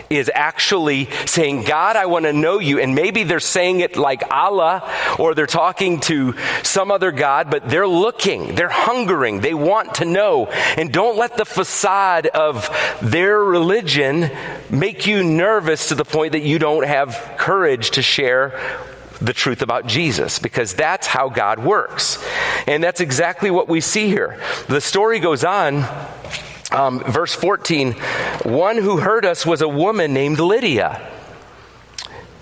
is 0.09 0.29
actually 0.33 1.09
saying, 1.25 1.63
God, 1.63 1.95
I 1.95 2.05
want 2.05 2.25
to 2.25 2.33
know 2.33 2.59
you. 2.59 2.79
And 2.79 2.95
maybe 2.95 3.23
they're 3.23 3.39
saying 3.39 3.79
it 3.79 3.95
like 3.95 4.23
Allah 4.29 4.89
or 5.17 5.33
they're 5.33 5.47
talking 5.47 5.99
to 6.01 6.35
some 6.63 6.91
other 6.91 7.11
God, 7.11 7.49
but 7.49 7.69
they're 7.69 7.87
looking, 7.87 8.55
they're 8.55 8.69
hungering, 8.69 9.41
they 9.41 9.53
want 9.53 9.95
to 9.95 10.05
know. 10.05 10.47
And 10.77 10.91
don't 10.91 11.17
let 11.17 11.37
the 11.37 11.45
facade 11.45 12.27
of 12.27 12.69
their 13.01 13.39
religion 13.39 14.29
make 14.69 15.07
you 15.07 15.23
nervous 15.23 15.89
to 15.89 15.95
the 15.95 16.05
point 16.05 16.33
that 16.33 16.41
you 16.41 16.59
don't 16.59 16.85
have 16.85 17.35
courage 17.37 17.91
to 17.91 18.01
share 18.01 18.59
the 19.21 19.33
truth 19.33 19.61
about 19.61 19.87
Jesus 19.87 20.39
because 20.39 20.73
that's 20.73 21.07
how 21.07 21.29
God 21.29 21.59
works. 21.59 22.23
And 22.67 22.83
that's 22.83 22.99
exactly 22.99 23.49
what 23.49 23.67
we 23.69 23.81
see 23.81 24.07
here. 24.07 24.39
The 24.67 24.81
story 24.81 25.19
goes 25.19 25.43
on. 25.43 25.85
Um, 26.71 26.99
verse 26.99 27.33
14 27.33 27.93
one 28.43 28.77
who 28.77 28.97
heard 28.97 29.25
us 29.25 29.45
was 29.45 29.61
a 29.61 29.67
woman 29.67 30.13
named 30.13 30.39
Lydia 30.39 31.14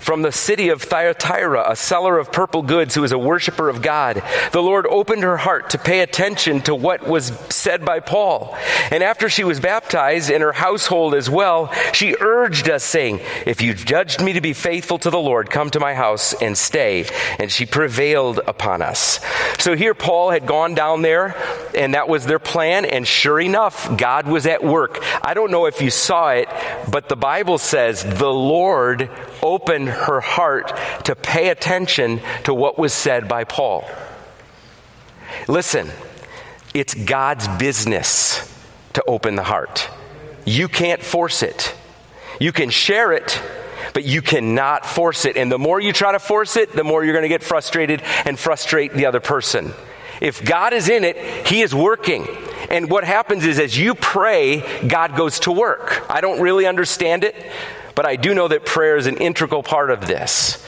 from 0.04 0.20
the 0.20 0.30
city 0.30 0.68
of 0.68 0.82
Thyatira, 0.82 1.64
a 1.66 1.74
seller 1.74 2.18
of 2.18 2.30
purple 2.30 2.60
goods 2.60 2.94
who 2.94 3.00
was 3.00 3.12
a 3.12 3.18
worshiper 3.18 3.70
of 3.70 3.80
God. 3.80 4.22
The 4.52 4.60
Lord 4.60 4.86
opened 4.86 5.22
her 5.22 5.38
heart 5.38 5.70
to 5.70 5.78
pay 5.78 6.00
attention 6.00 6.60
to 6.62 6.74
what 6.74 7.08
was 7.08 7.32
said 7.48 7.86
by 7.86 8.00
Paul. 8.00 8.54
And 8.90 9.02
after 9.02 9.30
she 9.30 9.44
was 9.44 9.60
baptized 9.60 10.30
and 10.30 10.42
her 10.42 10.52
household 10.52 11.14
as 11.14 11.30
well, 11.30 11.72
she 11.94 12.16
urged 12.20 12.68
us, 12.68 12.84
saying, 12.84 13.20
If 13.46 13.62
you 13.62 13.72
judged 13.72 14.22
me 14.22 14.34
to 14.34 14.42
be 14.42 14.52
faithful 14.52 14.98
to 14.98 15.08
the 15.08 15.18
Lord, 15.18 15.48
come 15.48 15.70
to 15.70 15.80
my 15.80 15.94
house 15.94 16.34
and 16.34 16.56
stay. 16.58 17.06
And 17.38 17.50
she 17.50 17.64
prevailed 17.64 18.40
upon 18.46 18.82
us. 18.82 19.20
So 19.58 19.74
here 19.74 19.94
Paul 19.94 20.32
had 20.32 20.46
gone 20.46 20.74
down 20.74 21.00
there, 21.00 21.34
and 21.74 21.94
that 21.94 22.10
was 22.10 22.26
their 22.26 22.38
plan. 22.38 22.84
And 22.84 23.08
sure 23.08 23.40
enough, 23.40 23.96
God 23.96 24.28
was 24.28 24.44
at 24.44 24.62
work. 24.62 25.02
I 25.22 25.32
don't 25.32 25.50
know 25.50 25.64
if 25.64 25.80
you 25.80 25.88
saw 25.88 26.32
it, 26.32 26.50
but 26.90 27.08
the 27.08 27.16
Bible 27.16 27.56
says 27.56 28.04
the 28.04 28.28
Lord 28.28 29.08
opened 29.42 29.93
her 29.94 30.20
heart 30.20 30.72
to 31.04 31.16
pay 31.16 31.48
attention 31.48 32.20
to 32.44 32.52
what 32.52 32.78
was 32.78 32.92
said 32.92 33.28
by 33.28 33.44
Paul. 33.44 33.88
Listen, 35.48 35.90
it's 36.74 36.94
God's 36.94 37.48
business 37.48 38.50
to 38.94 39.02
open 39.06 39.36
the 39.36 39.42
heart. 39.42 39.88
You 40.44 40.68
can't 40.68 41.02
force 41.02 41.42
it. 41.42 41.74
You 42.40 42.52
can 42.52 42.70
share 42.70 43.12
it, 43.12 43.40
but 43.92 44.04
you 44.04 44.22
cannot 44.22 44.84
force 44.84 45.24
it. 45.24 45.36
And 45.36 45.50
the 45.50 45.58
more 45.58 45.80
you 45.80 45.92
try 45.92 46.12
to 46.12 46.18
force 46.18 46.56
it, 46.56 46.72
the 46.72 46.84
more 46.84 47.04
you're 47.04 47.14
going 47.14 47.22
to 47.22 47.28
get 47.28 47.42
frustrated 47.42 48.02
and 48.24 48.38
frustrate 48.38 48.92
the 48.92 49.06
other 49.06 49.20
person. 49.20 49.72
If 50.20 50.44
God 50.44 50.72
is 50.72 50.88
in 50.88 51.04
it, 51.04 51.46
He 51.46 51.62
is 51.62 51.74
working. 51.74 52.26
And 52.70 52.90
what 52.90 53.04
happens 53.04 53.44
is 53.44 53.58
as 53.58 53.78
you 53.78 53.94
pray, 53.94 54.82
God 54.86 55.16
goes 55.16 55.40
to 55.40 55.52
work. 55.52 56.04
I 56.10 56.20
don't 56.20 56.40
really 56.40 56.66
understand 56.66 57.24
it. 57.24 57.34
But 57.94 58.06
I 58.06 58.16
do 58.16 58.34
know 58.34 58.48
that 58.48 58.64
prayer 58.64 58.96
is 58.96 59.06
an 59.06 59.16
integral 59.18 59.62
part 59.62 59.90
of 59.90 60.06
this. 60.06 60.64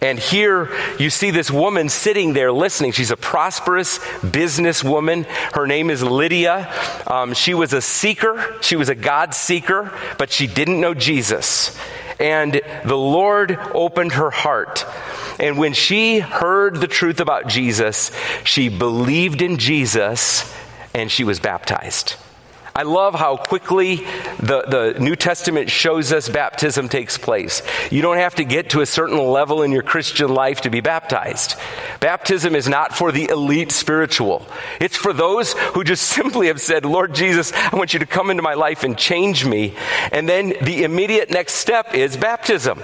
And 0.00 0.18
here 0.18 0.70
you 0.98 1.08
see 1.08 1.30
this 1.30 1.50
woman 1.50 1.88
sitting 1.88 2.34
there 2.34 2.52
listening. 2.52 2.92
She's 2.92 3.10
a 3.10 3.16
prosperous 3.16 3.98
businesswoman. 4.20 5.24
Her 5.54 5.66
name 5.66 5.88
is 5.88 6.02
Lydia. 6.02 6.70
Um, 7.06 7.32
she 7.32 7.54
was 7.54 7.72
a 7.72 7.80
seeker, 7.80 8.58
she 8.60 8.76
was 8.76 8.90
a 8.90 8.94
God 8.94 9.32
seeker, 9.32 9.90
but 10.18 10.30
she 10.30 10.46
didn't 10.46 10.78
know 10.78 10.92
Jesus. 10.92 11.78
And 12.20 12.60
the 12.84 12.96
Lord 12.96 13.58
opened 13.72 14.12
her 14.12 14.30
heart. 14.30 14.84
And 15.40 15.58
when 15.58 15.72
she 15.72 16.18
heard 16.20 16.76
the 16.76 16.86
truth 16.86 17.18
about 17.18 17.48
Jesus, 17.48 18.10
she 18.44 18.68
believed 18.68 19.40
in 19.40 19.56
Jesus 19.56 20.54
and 20.92 21.10
she 21.10 21.24
was 21.24 21.40
baptized. 21.40 22.16
I 22.76 22.82
love 22.82 23.14
how 23.14 23.36
quickly 23.36 23.98
the, 24.40 24.94
the 24.94 24.96
New 24.98 25.14
Testament 25.14 25.70
shows 25.70 26.12
us 26.12 26.28
baptism 26.28 26.88
takes 26.88 27.16
place. 27.16 27.62
You 27.92 28.02
don't 28.02 28.16
have 28.16 28.34
to 28.34 28.44
get 28.44 28.70
to 28.70 28.80
a 28.80 28.86
certain 28.86 29.16
level 29.16 29.62
in 29.62 29.70
your 29.70 29.84
Christian 29.84 30.34
life 30.34 30.62
to 30.62 30.70
be 30.70 30.80
baptized. 30.80 31.54
Baptism 32.00 32.56
is 32.56 32.68
not 32.68 32.92
for 32.92 33.12
the 33.12 33.28
elite 33.30 33.70
spiritual. 33.70 34.44
It's 34.80 34.96
for 34.96 35.12
those 35.12 35.52
who 35.52 35.84
just 35.84 36.02
simply 36.16 36.48
have 36.48 36.60
said, 36.60 36.84
Lord 36.84 37.14
Jesus, 37.14 37.52
I 37.52 37.76
want 37.76 37.92
you 37.92 38.00
to 38.00 38.06
come 38.06 38.28
into 38.28 38.42
my 38.42 38.54
life 38.54 38.82
and 38.82 38.98
change 38.98 39.46
me. 39.46 39.76
And 40.10 40.28
then 40.28 40.54
the 40.60 40.82
immediate 40.82 41.30
next 41.30 41.52
step 41.52 41.94
is 41.94 42.16
baptism. 42.16 42.82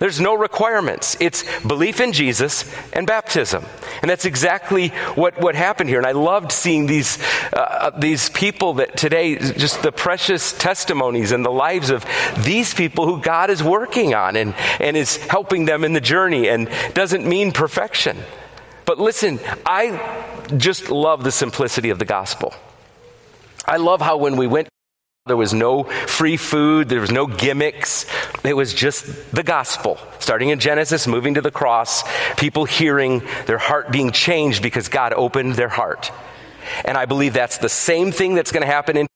There's 0.00 0.18
no 0.18 0.34
requirements. 0.34 1.14
It's 1.20 1.44
belief 1.60 2.00
in 2.00 2.12
Jesus 2.12 2.64
and 2.94 3.06
baptism. 3.06 3.66
And 4.00 4.10
that's 4.10 4.24
exactly 4.24 4.88
what, 5.14 5.38
what 5.38 5.54
happened 5.54 5.90
here. 5.90 5.98
And 5.98 6.06
I 6.06 6.12
loved 6.12 6.52
seeing 6.52 6.86
these, 6.86 7.22
uh, 7.52 7.58
uh, 7.58 7.90
these 7.90 8.30
people 8.30 8.74
that 8.74 8.96
today, 8.96 9.36
just 9.36 9.82
the 9.82 9.92
precious 9.92 10.52
testimonies 10.52 11.32
and 11.32 11.44
the 11.44 11.50
lives 11.50 11.90
of 11.90 12.06
these 12.38 12.72
people 12.72 13.04
who 13.04 13.20
God 13.20 13.50
is 13.50 13.62
working 13.62 14.14
on 14.14 14.36
and, 14.36 14.54
and 14.80 14.96
is 14.96 15.18
helping 15.18 15.66
them 15.66 15.84
in 15.84 15.92
the 15.92 16.00
journey 16.00 16.48
and 16.48 16.70
doesn't 16.94 17.26
mean 17.26 17.52
perfection. 17.52 18.16
But 18.86 18.98
listen, 18.98 19.38
I 19.66 20.48
just 20.56 20.88
love 20.88 21.24
the 21.24 21.30
simplicity 21.30 21.90
of 21.90 21.98
the 21.98 22.06
gospel. 22.06 22.54
I 23.66 23.76
love 23.76 24.00
how 24.00 24.16
when 24.16 24.38
we 24.38 24.46
went 24.46 24.69
there 25.26 25.36
was 25.36 25.52
no 25.52 25.84
free 25.84 26.38
food, 26.38 26.88
there 26.88 27.00
was 27.00 27.10
no 27.10 27.26
gimmicks. 27.26 28.06
It 28.42 28.56
was 28.56 28.72
just 28.72 29.30
the 29.32 29.42
gospel. 29.42 29.98
Starting 30.18 30.48
in 30.48 30.58
Genesis, 30.58 31.06
moving 31.06 31.34
to 31.34 31.42
the 31.42 31.50
cross, 31.50 32.04
people 32.38 32.64
hearing, 32.64 33.20
their 33.44 33.58
heart 33.58 33.92
being 33.92 34.12
changed 34.12 34.62
because 34.62 34.88
God 34.88 35.12
opened 35.12 35.56
their 35.56 35.68
heart. 35.68 36.10
And 36.86 36.96
I 36.96 37.04
believe 37.04 37.34
that's 37.34 37.58
the 37.58 37.68
same 37.68 38.12
thing 38.12 38.34
that's 38.34 38.50
going 38.50 38.62
to 38.62 38.72
happen 38.72 38.96
in 38.96 39.06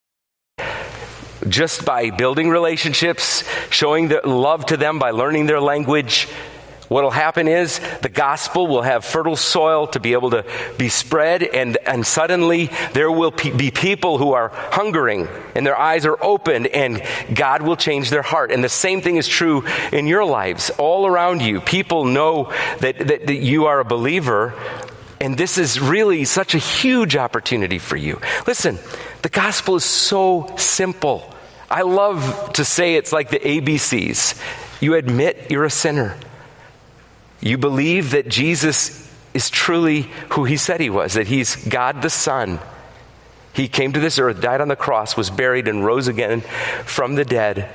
just 1.48 1.86
by 1.86 2.10
building 2.10 2.50
relationships, 2.50 3.42
showing 3.70 4.08
the 4.08 4.20
love 4.28 4.66
to 4.66 4.76
them 4.76 4.98
by 4.98 5.10
learning 5.10 5.46
their 5.46 5.60
language. 5.60 6.28
What'll 6.88 7.10
happen 7.10 7.48
is 7.48 7.80
the 8.02 8.10
gospel 8.10 8.66
will 8.66 8.82
have 8.82 9.04
fertile 9.04 9.36
soil 9.36 9.86
to 9.88 10.00
be 10.00 10.12
able 10.12 10.30
to 10.30 10.44
be 10.76 10.88
spread, 10.88 11.42
and, 11.42 11.78
and 11.86 12.06
suddenly 12.06 12.70
there 12.92 13.10
will 13.10 13.30
be 13.30 13.70
people 13.70 14.18
who 14.18 14.32
are 14.32 14.50
hungering 14.54 15.28
and 15.54 15.66
their 15.66 15.78
eyes 15.78 16.04
are 16.04 16.22
opened, 16.22 16.66
and 16.66 17.02
God 17.32 17.62
will 17.62 17.76
change 17.76 18.10
their 18.10 18.22
heart. 18.22 18.52
And 18.52 18.62
the 18.62 18.68
same 18.68 19.00
thing 19.00 19.16
is 19.16 19.26
true 19.26 19.64
in 19.92 20.06
your 20.06 20.24
lives. 20.24 20.70
All 20.70 21.06
around 21.06 21.42
you, 21.42 21.60
people 21.60 22.04
know 22.04 22.52
that, 22.80 22.98
that, 22.98 23.26
that 23.26 23.36
you 23.36 23.66
are 23.66 23.80
a 23.80 23.84
believer, 23.84 24.54
and 25.20 25.38
this 25.38 25.56
is 25.56 25.80
really 25.80 26.24
such 26.24 26.54
a 26.54 26.58
huge 26.58 27.16
opportunity 27.16 27.78
for 27.78 27.96
you. 27.96 28.20
Listen, 28.46 28.78
the 29.22 29.30
gospel 29.30 29.76
is 29.76 29.84
so 29.84 30.54
simple. 30.58 31.32
I 31.70 31.82
love 31.82 32.52
to 32.54 32.64
say 32.64 32.96
it's 32.96 33.12
like 33.12 33.30
the 33.30 33.38
ABCs. 33.38 34.38
You 34.82 34.94
admit 34.94 35.50
you're 35.50 35.64
a 35.64 35.70
sinner. 35.70 36.16
You 37.44 37.58
believe 37.58 38.12
that 38.12 38.26
Jesus 38.26 39.06
is 39.34 39.50
truly 39.50 40.08
who 40.30 40.44
he 40.44 40.56
said 40.56 40.80
he 40.80 40.88
was, 40.88 41.12
that 41.12 41.26
he's 41.26 41.56
God 41.56 42.00
the 42.00 42.08
Son. 42.08 42.58
He 43.52 43.68
came 43.68 43.92
to 43.92 44.00
this 44.00 44.18
earth, 44.18 44.40
died 44.40 44.62
on 44.62 44.68
the 44.68 44.76
cross, 44.76 45.14
was 45.14 45.28
buried, 45.28 45.68
and 45.68 45.84
rose 45.84 46.08
again 46.08 46.40
from 46.86 47.16
the 47.16 47.24
dead. 47.24 47.68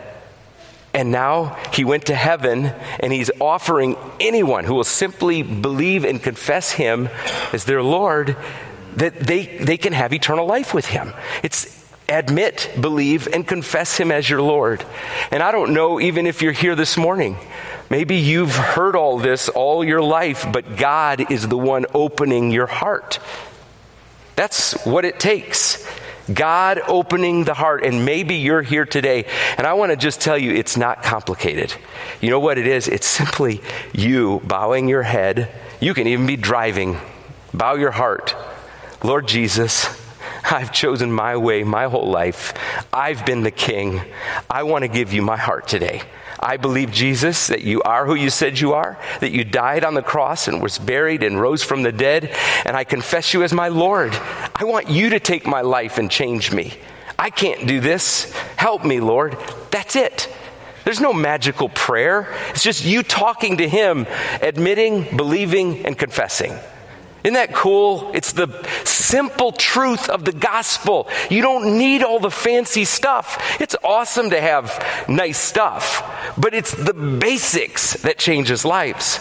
And 0.92 1.12
now 1.12 1.56
he 1.72 1.86
went 1.86 2.08
to 2.08 2.16
heaven 2.16 2.74
and 3.00 3.14
he's 3.14 3.30
offering 3.40 3.96
anyone 4.20 4.66
who 4.66 4.74
will 4.74 4.84
simply 4.84 5.44
believe 5.44 6.04
and 6.04 6.22
confess 6.22 6.72
him 6.72 7.08
as 7.54 7.66
their 7.66 7.84
Lord 7.84 8.36
that 8.96 9.20
they, 9.20 9.46
they 9.60 9.78
can 9.78 9.94
have 9.94 10.14
eternal 10.14 10.48
life 10.48 10.74
with 10.74 10.88
him. 10.88 11.14
It's 11.44 11.80
admit, 12.10 12.72
believe, 12.82 13.28
and 13.28 13.48
confess 13.48 13.98
him 13.98 14.12
as 14.12 14.28
your 14.28 14.42
Lord. 14.42 14.84
And 15.30 15.44
I 15.44 15.52
don't 15.52 15.76
know 15.76 16.00
even 16.00 16.26
if 16.26 16.42
you're 16.42 16.54
here 16.54 16.76
this 16.76 16.98
morning. 16.98 17.38
Maybe 17.90 18.18
you've 18.18 18.56
heard 18.56 18.96
all 18.96 19.18
this 19.18 19.50
all 19.50 19.84
your 19.84 20.02
life, 20.02 20.46
but 20.52 20.78
God 20.78 21.32
is 21.32 21.48
the 21.48 21.58
one 21.58 21.86
opening 21.94 22.52
your 22.52 22.68
heart. 22.68 23.20
That's 24.36 24.74
what 24.86 25.06
it 25.06 25.20
takes. 25.20 25.86
God 26.32 26.80
opening 26.88 27.44
the 27.46 27.56
heart. 27.56 27.84
And 27.84 28.06
maybe 28.06 28.36
you're 28.36 28.62
here 28.62 28.86
today, 28.86 29.26
and 29.58 29.66
I 29.66 29.74
want 29.74 29.92
to 29.92 29.98
just 29.98 30.22
tell 30.22 30.38
you 30.38 30.54
it's 30.54 30.78
not 30.78 31.02
complicated. 31.02 31.74
You 32.22 32.30
know 32.30 32.40
what 32.40 32.58
it 32.60 32.68
is? 32.68 32.88
It's 32.88 33.08
simply 33.08 33.62
you 33.94 34.42
bowing 34.46 34.88
your 34.88 35.04
head. 35.04 35.50
You 35.80 35.94
can 35.94 36.08
even 36.08 36.28
be 36.28 36.38
driving. 36.38 37.00
Bow 37.54 37.76
your 37.76 37.92
heart. 37.92 38.36
Lord 39.04 39.28
Jesus, 39.28 39.88
I've 40.44 40.72
chosen 40.72 41.12
my 41.12 41.38
way 41.38 41.64
my 41.64 41.86
whole 41.86 42.10
life. 42.10 42.54
I've 42.94 43.26
been 43.26 43.42
the 43.42 43.52
king. 43.52 44.02
I 44.50 44.64
want 44.64 44.84
to 44.84 44.88
give 44.88 45.12
you 45.12 45.22
my 45.22 45.38
heart 45.38 45.68
today. 45.68 46.04
I 46.42 46.56
believe, 46.56 46.92
Jesus, 46.92 47.48
that 47.48 47.64
you 47.64 47.82
are 47.82 48.06
who 48.06 48.16
you 48.16 48.30
said 48.30 48.60
you 48.60 48.74
are, 48.74 48.98
that 49.20 49.32
you 49.32 49.44
died 49.44 49.84
on 49.84 49.94
the 49.94 50.02
cross 50.02 50.48
and 50.48 50.62
was 50.62 50.78
buried 50.78 51.22
and 51.22 51.40
rose 51.40 51.64
from 51.64 51.84
the 51.84 51.92
dead, 51.92 52.34
and 52.66 52.78
I 52.78 52.86
confess 52.86 53.34
you 53.34 53.44
as 53.44 53.52
my 53.52 53.68
Lord. 53.68 54.14
I 54.56 54.64
want 54.64 54.90
you 54.90 55.10
to 55.10 55.20
take 55.20 55.46
my 55.46 55.62
life 55.62 55.98
and 55.98 56.10
change 56.10 56.54
me. 56.54 56.74
I 57.18 57.30
can't 57.30 57.68
do 57.68 57.82
this. 57.82 58.34
Help 58.56 58.86
me, 58.86 59.02
Lord. 59.02 59.38
That's 59.72 59.98
it. 59.98 60.34
There's 60.86 61.02
no 61.02 61.12
magical 61.12 61.68
prayer. 61.68 62.34
It's 62.52 62.64
just 62.64 62.86
you 62.86 63.04
talking 63.04 63.58
to 63.58 63.68
Him, 63.68 64.08
admitting, 64.42 65.18
believing, 65.18 65.86
and 65.86 65.98
confessing. 65.98 66.58
Isn't 67.24 67.34
that 67.34 67.54
cool? 67.54 68.12
It's 68.14 68.32
the 68.32 68.48
simple 68.86 69.52
truth 69.52 70.10
of 70.10 70.24
the 70.24 70.32
gospel. 70.32 71.08
You 71.30 71.42
don't 71.42 71.78
need 71.78 72.02
all 72.02 72.20
the 72.20 72.32
fancy 72.32 72.86
stuff. 72.86 73.60
It's 73.60 73.76
awesome 73.84 74.30
to 74.30 74.40
have 74.40 75.06
nice 75.10 75.38
stuff, 75.38 76.34
but 76.38 76.54
it's 76.54 76.74
the 76.74 76.94
basics 76.94 77.94
that 78.04 78.18
changes 78.18 78.64
lives. 78.64 79.20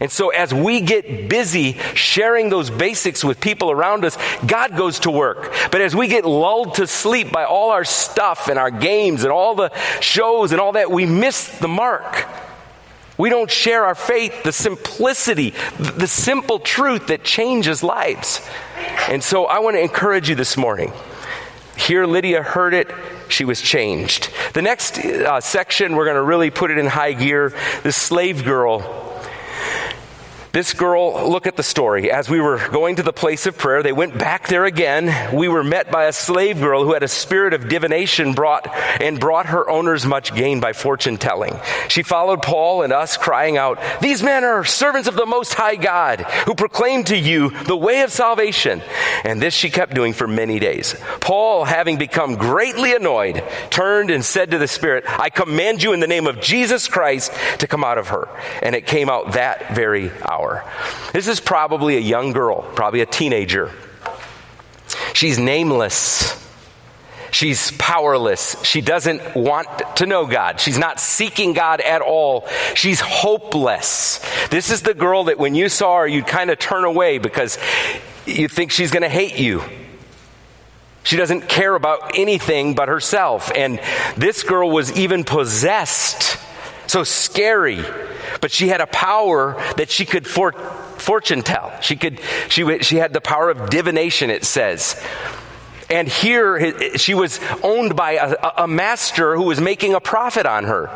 And 0.00 0.10
so, 0.10 0.30
as 0.30 0.52
we 0.52 0.80
get 0.80 1.28
busy 1.28 1.74
sharing 1.94 2.48
those 2.48 2.68
basics 2.68 3.22
with 3.22 3.40
people 3.40 3.70
around 3.70 4.04
us, 4.04 4.18
God 4.44 4.76
goes 4.76 5.00
to 5.00 5.10
work. 5.10 5.54
But 5.70 5.80
as 5.82 5.94
we 5.94 6.08
get 6.08 6.24
lulled 6.24 6.74
to 6.74 6.86
sleep 6.86 7.30
by 7.30 7.44
all 7.44 7.70
our 7.70 7.84
stuff 7.84 8.48
and 8.48 8.58
our 8.58 8.70
games 8.70 9.22
and 9.22 9.32
all 9.32 9.54
the 9.54 9.70
shows 10.00 10.52
and 10.52 10.60
all 10.60 10.72
that, 10.72 10.90
we 10.90 11.06
miss 11.06 11.48
the 11.58 11.68
mark. 11.68 12.26
We 13.16 13.30
don't 13.30 13.50
share 13.50 13.84
our 13.84 13.94
faith, 13.94 14.42
the 14.42 14.52
simplicity, 14.52 15.54
the 15.78 16.06
simple 16.08 16.58
truth 16.58 17.08
that 17.08 17.22
changes 17.22 17.82
lives. 17.82 18.40
And 19.08 19.22
so 19.22 19.46
I 19.46 19.60
want 19.60 19.76
to 19.76 19.80
encourage 19.80 20.28
you 20.28 20.34
this 20.34 20.56
morning. 20.56 20.92
Here, 21.76 22.06
Lydia 22.06 22.42
heard 22.42 22.74
it. 22.74 22.90
She 23.28 23.44
was 23.44 23.60
changed. 23.60 24.30
The 24.52 24.62
next 24.62 24.98
uh, 24.98 25.40
section, 25.40 25.96
we're 25.96 26.04
going 26.04 26.16
to 26.16 26.22
really 26.22 26.50
put 26.50 26.70
it 26.70 26.78
in 26.78 26.86
high 26.86 27.12
gear. 27.12 27.52
The 27.82 27.92
slave 27.92 28.44
girl 28.44 29.13
this 30.54 30.72
girl, 30.72 31.28
look 31.28 31.48
at 31.48 31.56
the 31.56 31.64
story. 31.64 32.12
As 32.12 32.30
we 32.30 32.40
were 32.40 32.68
going 32.68 32.94
to 32.96 33.02
the 33.02 33.12
place 33.12 33.44
of 33.44 33.58
prayer, 33.58 33.82
they 33.82 33.90
went 33.90 34.16
back 34.16 34.46
there 34.46 34.64
again. 34.64 35.34
We 35.34 35.48
were 35.48 35.64
met 35.64 35.90
by 35.90 36.04
a 36.04 36.12
slave 36.12 36.60
girl 36.60 36.84
who 36.84 36.92
had 36.92 37.02
a 37.02 37.08
spirit 37.08 37.54
of 37.54 37.68
divination 37.68 38.34
brought 38.34 38.68
and 39.00 39.18
brought 39.18 39.46
her 39.46 39.68
owners 39.68 40.06
much 40.06 40.32
gain 40.32 40.60
by 40.60 40.72
fortune 40.72 41.16
telling. 41.16 41.58
She 41.88 42.04
followed 42.04 42.40
Paul 42.40 42.82
and 42.82 42.92
us 42.92 43.16
crying 43.16 43.56
out, 43.56 43.80
These 44.00 44.22
men 44.22 44.44
are 44.44 44.64
servants 44.64 45.08
of 45.08 45.16
the 45.16 45.26
most 45.26 45.54
high 45.54 45.74
God 45.74 46.20
who 46.20 46.54
proclaim 46.54 47.02
to 47.04 47.16
you 47.16 47.50
the 47.64 47.76
way 47.76 48.02
of 48.02 48.12
salvation. 48.12 48.80
And 49.24 49.42
this 49.42 49.54
she 49.54 49.70
kept 49.70 49.92
doing 49.92 50.12
for 50.12 50.28
many 50.28 50.60
days. 50.60 50.94
Paul, 51.18 51.64
having 51.64 51.98
become 51.98 52.36
greatly 52.36 52.94
annoyed, 52.94 53.42
turned 53.70 54.12
and 54.12 54.24
said 54.24 54.52
to 54.52 54.58
the 54.58 54.68
spirit, 54.68 55.02
I 55.08 55.30
command 55.30 55.82
you 55.82 55.92
in 55.94 55.98
the 55.98 56.06
name 56.06 56.28
of 56.28 56.40
Jesus 56.40 56.86
Christ 56.86 57.32
to 57.58 57.66
come 57.66 57.82
out 57.82 57.98
of 57.98 58.08
her. 58.08 58.28
And 58.62 58.76
it 58.76 58.86
came 58.86 59.10
out 59.10 59.32
that 59.32 59.74
very 59.74 60.12
hour 60.22 60.43
This 61.12 61.28
is 61.28 61.40
probably 61.40 61.96
a 61.96 62.00
young 62.00 62.32
girl, 62.32 62.62
probably 62.74 63.00
a 63.00 63.06
teenager. 63.06 63.70
She's 65.12 65.38
nameless. 65.38 66.40
She's 67.30 67.72
powerless. 67.72 68.62
She 68.64 68.80
doesn't 68.80 69.34
want 69.34 69.68
to 69.96 70.06
know 70.06 70.24
God. 70.26 70.60
She's 70.60 70.78
not 70.78 71.00
seeking 71.00 71.52
God 71.52 71.80
at 71.80 72.00
all. 72.00 72.46
She's 72.74 73.00
hopeless. 73.00 74.24
This 74.50 74.70
is 74.70 74.82
the 74.82 74.94
girl 74.94 75.24
that 75.24 75.38
when 75.38 75.56
you 75.56 75.68
saw 75.68 75.98
her, 75.98 76.06
you'd 76.06 76.28
kind 76.28 76.50
of 76.50 76.60
turn 76.60 76.84
away 76.84 77.18
because 77.18 77.58
you 78.24 78.46
think 78.46 78.70
she's 78.70 78.92
going 78.92 79.02
to 79.02 79.08
hate 79.08 79.38
you. 79.38 79.62
She 81.02 81.16
doesn't 81.16 81.48
care 81.48 81.74
about 81.74 82.12
anything 82.16 82.74
but 82.74 82.88
herself. 82.88 83.50
And 83.54 83.80
this 84.16 84.42
girl 84.42 84.70
was 84.70 84.96
even 84.96 85.24
possessed. 85.24 86.38
So 86.86 87.04
scary 87.04 87.84
but 88.40 88.52
she 88.52 88.68
had 88.68 88.80
a 88.80 88.86
power 88.86 89.54
that 89.76 89.90
she 89.90 90.04
could 90.04 90.26
for, 90.26 90.52
fortune 90.52 91.42
tell. 91.42 91.72
She 91.80 91.96
could, 91.96 92.20
she, 92.48 92.78
she 92.80 92.96
had 92.96 93.12
the 93.12 93.20
power 93.20 93.50
of 93.50 93.70
divination, 93.70 94.30
it 94.30 94.44
says. 94.44 95.02
And 95.90 96.08
here 96.08 96.98
she 96.98 97.14
was 97.14 97.40
owned 97.62 97.96
by 97.96 98.12
a, 98.12 98.64
a 98.64 98.68
master 98.68 99.36
who 99.36 99.44
was 99.44 99.60
making 99.60 99.94
a 99.94 100.00
profit 100.00 100.46
on 100.46 100.64
her. 100.64 100.90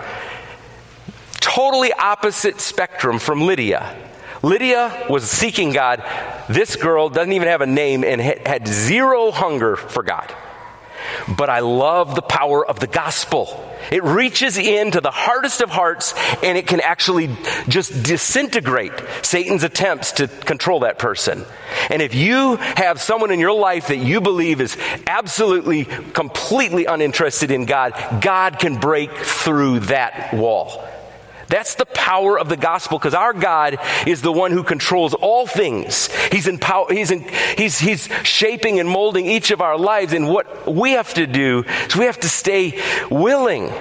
Totally 1.40 1.92
opposite 1.92 2.61
spectrum 2.61 3.18
from 3.18 3.42
Lydia. 3.42 3.96
Lydia 4.42 5.07
was 5.11 5.29
seeking 5.31 5.72
God. 5.72 6.03
This 6.48 6.77
girl 6.77 7.09
doesn't 7.09 7.33
even 7.33 7.48
have 7.48 7.61
a 7.61 7.66
name 7.66 8.05
and 8.05 8.20
had 8.20 8.66
zero 8.66 9.31
hunger 9.31 9.77
for 9.77 10.03
God. 10.03 10.35
But 11.36 11.50
I 11.50 11.60
love 11.60 12.14
the 12.14 12.22
power 12.22 12.64
of 12.64 12.80
the 12.80 12.86
gospel. 12.86 13.64
It 13.92 14.02
reaches 14.02 14.56
into 14.56 15.00
the 15.00 15.10
hardest 15.10 15.60
of 15.60 15.70
hearts 15.70 16.14
and 16.42 16.58
it 16.58 16.66
can 16.66 16.80
actually 16.80 17.36
just 17.68 18.02
disintegrate 18.02 18.92
Satan's 19.22 19.62
attempts 19.62 20.12
to 20.12 20.28
control 20.28 20.80
that 20.80 20.98
person. 20.98 21.44
And 21.90 22.02
if 22.02 22.14
you 22.14 22.56
have 22.56 23.00
someone 23.00 23.30
in 23.30 23.40
your 23.40 23.52
life 23.52 23.88
that 23.88 23.98
you 23.98 24.20
believe 24.20 24.60
is 24.60 24.76
absolutely, 25.06 25.84
completely 25.84 26.86
uninterested 26.86 27.50
in 27.50 27.66
God, 27.66 27.92
God 28.22 28.58
can 28.58 28.78
break 28.78 29.10
through 29.12 29.80
that 29.80 30.34
wall. 30.34 30.84
That's 31.48 31.76
the 31.76 31.87
power 31.87 32.38
of 32.38 32.48
the 32.48 32.56
gospel 32.56 32.98
because 32.98 33.14
our 33.14 33.32
God 33.32 33.78
is 34.06 34.22
the 34.22 34.32
one 34.32 34.52
who 34.52 34.62
controls 34.62 35.14
all 35.14 35.46
things. 35.46 36.08
He's, 36.30 36.46
in 36.46 36.58
power, 36.58 36.87
he's, 36.90 37.11
in, 37.11 37.26
he's, 37.56 37.78
he's 37.78 38.08
shaping 38.22 38.80
and 38.80 38.88
molding 38.88 39.26
each 39.26 39.50
of 39.50 39.62
our 39.62 39.78
lives. 39.78 40.12
And 40.12 40.28
what 40.28 40.72
we 40.72 40.92
have 40.92 41.12
to 41.14 41.26
do 41.26 41.64
is 41.87 41.96
we 41.96 42.04
have 42.04 42.20
to 42.20 42.28
stay 42.28 42.80
willing. 43.11 43.72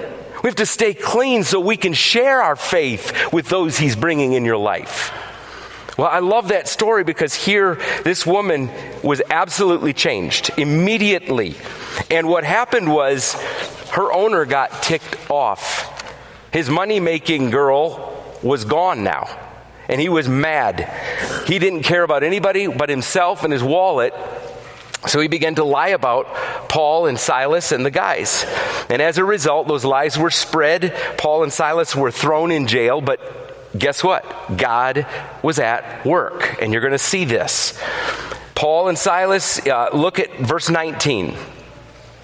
We 0.42 0.48
have 0.48 0.56
to 0.56 0.66
stay 0.66 0.94
clean 0.94 1.44
so 1.44 1.60
we 1.60 1.76
can 1.76 1.92
share 1.92 2.42
our 2.42 2.56
faith 2.56 3.32
with 3.32 3.48
those 3.48 3.76
He's 3.76 3.96
bringing 3.96 4.32
in 4.32 4.44
your 4.44 4.56
life. 4.56 5.12
Well, 5.98 6.06
I 6.06 6.20
love 6.20 6.48
that 6.48 6.68
story 6.68 7.02
because 7.02 7.34
here 7.34 7.80
this 8.04 8.24
woman 8.24 8.70
was 9.02 9.20
absolutely 9.28 9.92
changed 9.92 10.52
immediately. 10.56 11.56
And 12.08 12.28
what 12.28 12.44
happened 12.44 12.90
was 12.92 13.32
her 13.90 14.12
owner 14.12 14.44
got 14.44 14.80
ticked 14.80 15.28
off 15.28 15.97
his 16.58 16.68
money 16.68 16.98
making 16.98 17.50
girl 17.50 18.20
was 18.42 18.64
gone 18.64 19.04
now, 19.04 19.28
and 19.88 20.00
he 20.00 20.08
was 20.08 20.28
mad. 20.28 20.90
He 21.46 21.60
didn't 21.60 21.84
care 21.84 22.02
about 22.02 22.24
anybody 22.24 22.66
but 22.66 22.88
himself 22.88 23.44
and 23.44 23.52
his 23.52 23.62
wallet. 23.62 24.12
So 25.06 25.20
he 25.20 25.28
began 25.28 25.54
to 25.54 25.64
lie 25.64 25.90
about 25.90 26.26
Paul 26.68 27.06
and 27.06 27.16
Silas 27.16 27.70
and 27.70 27.86
the 27.86 27.92
guys. 27.92 28.44
And 28.90 29.00
as 29.00 29.18
a 29.18 29.24
result, 29.24 29.68
those 29.68 29.84
lies 29.84 30.18
were 30.18 30.30
spread. 30.30 30.92
Paul 31.16 31.44
and 31.44 31.52
Silas 31.52 31.94
were 31.94 32.10
thrown 32.10 32.50
in 32.50 32.66
jail, 32.66 33.00
but 33.00 33.78
guess 33.78 34.02
what? 34.02 34.26
God 34.56 35.06
was 35.44 35.60
at 35.60 36.04
work, 36.04 36.60
and 36.60 36.72
you're 36.72 36.82
going 36.82 36.90
to 36.90 36.98
see 36.98 37.24
this. 37.24 37.80
Paul 38.56 38.88
and 38.88 38.98
Silas, 38.98 39.64
uh, 39.64 39.90
look 39.92 40.18
at 40.18 40.36
verse 40.40 40.68
19 40.68 41.36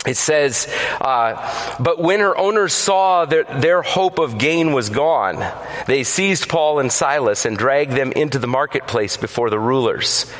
it 0.07 0.17
says, 0.17 0.69
uh, 1.01 1.77
but 1.81 1.99
when 1.99 2.21
her 2.21 2.37
owners 2.37 2.75
saw 2.75 3.25
that 3.25 3.63
their 3.63 3.83
hope 3.83 4.19
of 4.19 4.39
gain 4.39 4.73
was 4.73 4.91
gone, 4.91 5.45
they 5.87 6.05
seized 6.05 6.49
Paul 6.49 6.79
and 6.79 6.93
Silas 6.93 7.47
and 7.47 7.57
dragged 7.57 7.93
them 7.93 8.13
into 8.13 8.39
the 8.39 8.47
marketplace 8.47 9.17
before 9.17 9.49
the 9.49 9.59
rulers. 9.59 10.31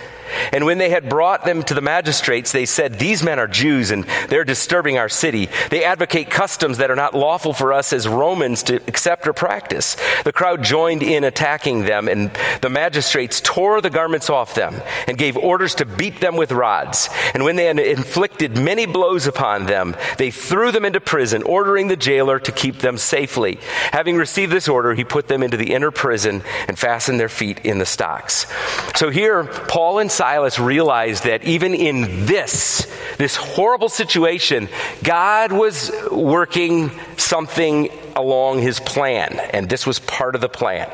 And 0.53 0.65
when 0.65 0.79
they 0.79 0.91
had 0.91 1.09
brought 1.09 1.45
them 1.45 1.63
to 1.65 1.75
the 1.75 1.81
magistrates, 1.81 2.53
they 2.53 2.67
said, 2.67 2.99
These 2.99 3.23
men 3.23 3.39
are 3.39 3.47
Jews 3.47 3.91
and 3.91 4.05
they're 4.29 4.45
disturbing 4.45 4.99
our 4.99 5.09
city. 5.09 5.49
They 5.71 5.85
advocate 5.85 6.31
customs 6.31 6.79
that 6.79 6.91
are 6.91 6.97
not 6.97 7.15
lawful 7.15 7.53
for 7.53 7.73
us 7.73 7.93
as 7.93 8.09
Romans 8.09 8.63
to 8.65 8.77
accept 8.89 9.27
or 9.27 9.33
practice. 9.33 9.97
The 10.25 10.33
crowd 10.33 10.63
joined 10.63 11.03
in 11.03 11.25
attacking 11.25 11.85
them, 11.85 12.09
and 12.09 12.31
the 12.61 12.71
magistrates 12.71 13.41
tore 13.41 13.81
the 13.81 13.91
garments 13.91 14.31
off 14.31 14.55
them 14.55 14.81
and 15.07 15.19
gave 15.19 15.37
orders 15.37 15.75
to 15.77 15.85
beat 15.85 16.21
them 16.21 16.37
with 16.37 16.53
rods. 16.53 17.09
And 17.33 17.45
when 17.45 17.57
they 17.57 17.67
had 17.67 17.79
inflicted 17.79 18.57
many 18.57 18.87
blows 18.87 19.27
upon 19.27 19.67
them, 19.67 19.97
they 20.19 20.31
threw 20.31 20.73
them 20.73 20.85
into 20.85 21.01
prison, 21.01 21.43
ordering 21.43 21.89
the 21.89 21.97
jailer 21.97 22.39
to 22.41 22.53
keep 22.53 22.79
them 22.79 22.99
safely. 22.99 23.59
Having 23.93 24.17
received 24.17 24.53
this 24.53 24.69
order, 24.69 24.95
he 24.95 25.05
put 25.05 25.29
them 25.29 25.43
into 25.43 25.57
the 25.57 25.73
inner 25.73 25.91
prison 25.91 26.43
and 26.69 26.79
fastened 26.79 27.21
their 27.21 27.29
feet 27.29 27.61
in 27.61 27.79
the 27.79 27.87
stocks. 27.87 28.47
So 28.97 29.11
here, 29.11 29.45
Paul 29.45 29.99
and 29.99 30.11
Silas 30.25 30.59
realized 30.59 31.25
that 31.25 31.45
even 31.45 31.75
in 31.75 32.25
this, 32.25 32.91
this 33.19 33.37
horrible 33.37 33.91
situation, 33.91 34.71
God 35.03 35.53
was 35.53 35.93
working 36.11 36.91
something 37.19 37.91
along 38.17 38.61
his 38.61 38.81
plan, 38.81 39.39
and 39.53 39.69
this 39.69 39.87
was 39.87 39.99
part 39.99 40.35
of 40.35 40.41
the 40.41 40.49
plan. 40.49 40.91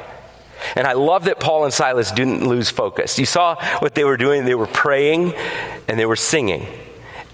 And 0.75 0.85
I 0.85 0.95
love 0.95 1.27
that 1.27 1.38
Paul 1.38 1.62
and 1.62 1.73
Silas 1.73 2.11
didn't 2.11 2.45
lose 2.49 2.71
focus. 2.71 3.21
You 3.21 3.25
saw 3.25 3.55
what 3.79 3.95
they 3.95 4.03
were 4.03 4.16
doing. 4.16 4.47
They 4.47 4.57
were 4.57 4.66
praying 4.66 5.33
and 5.87 5.97
they 5.97 6.07
were 6.07 6.16
singing. 6.16 6.66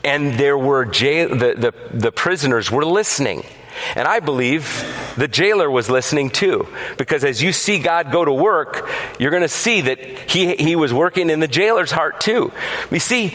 And 0.04 0.34
there 0.34 0.58
were 0.58 0.84
jail, 0.84 1.30
the, 1.30 1.54
the, 1.54 1.72
the 1.98 2.12
prisoners 2.12 2.70
were 2.70 2.84
listening. 2.84 3.42
And 3.94 4.06
I 4.06 4.20
believe 4.20 4.84
the 5.16 5.28
jailer 5.28 5.70
was 5.70 5.88
listening 5.88 6.30
too, 6.30 6.68
because 6.98 7.24
as 7.24 7.42
you 7.42 7.52
see 7.52 7.78
God 7.78 8.12
go 8.12 8.24
to 8.24 8.32
work, 8.32 8.88
you're 9.18 9.30
going 9.30 9.42
to 9.42 9.48
see 9.48 9.82
that 9.82 10.00
he, 10.00 10.56
he 10.56 10.76
was 10.76 10.92
working 10.92 11.30
in 11.30 11.40
the 11.40 11.48
jailer's 11.48 11.90
heart 11.90 12.20
too. 12.20 12.52
We 12.90 12.98
see, 12.98 13.34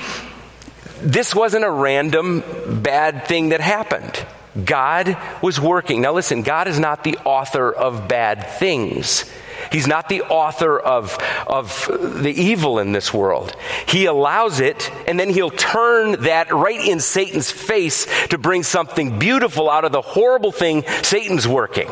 this 1.01 1.33
wasn't 1.33 1.65
a 1.65 1.71
random 1.71 2.43
bad 2.81 3.25
thing 3.25 3.49
that 3.49 3.61
happened. 3.61 4.25
God 4.65 5.17
was 5.41 5.59
working. 5.59 6.01
Now 6.01 6.13
listen, 6.13 6.43
God 6.43 6.67
is 6.67 6.79
not 6.79 7.03
the 7.03 7.17
author 7.19 7.71
of 7.71 8.07
bad 8.07 8.47
things. 8.47 9.31
He's 9.71 9.87
not 9.87 10.09
the 10.09 10.21
author 10.23 10.77
of, 10.77 11.17
of 11.47 11.87
the 11.87 12.33
evil 12.35 12.79
in 12.79 12.91
this 12.91 13.13
world. 13.13 13.55
He 13.87 14.05
allows 14.05 14.59
it, 14.59 14.91
and 15.07 15.19
then 15.19 15.29
he'll 15.29 15.49
turn 15.49 16.23
that 16.23 16.53
right 16.53 16.87
in 16.87 16.99
Satan's 16.99 17.49
face 17.49 18.07
to 18.27 18.37
bring 18.37 18.63
something 18.63 19.17
beautiful 19.17 19.69
out 19.69 19.85
of 19.85 19.91
the 19.91 20.01
horrible 20.01 20.51
thing 20.51 20.83
Satan's 21.03 21.47
working. 21.47 21.89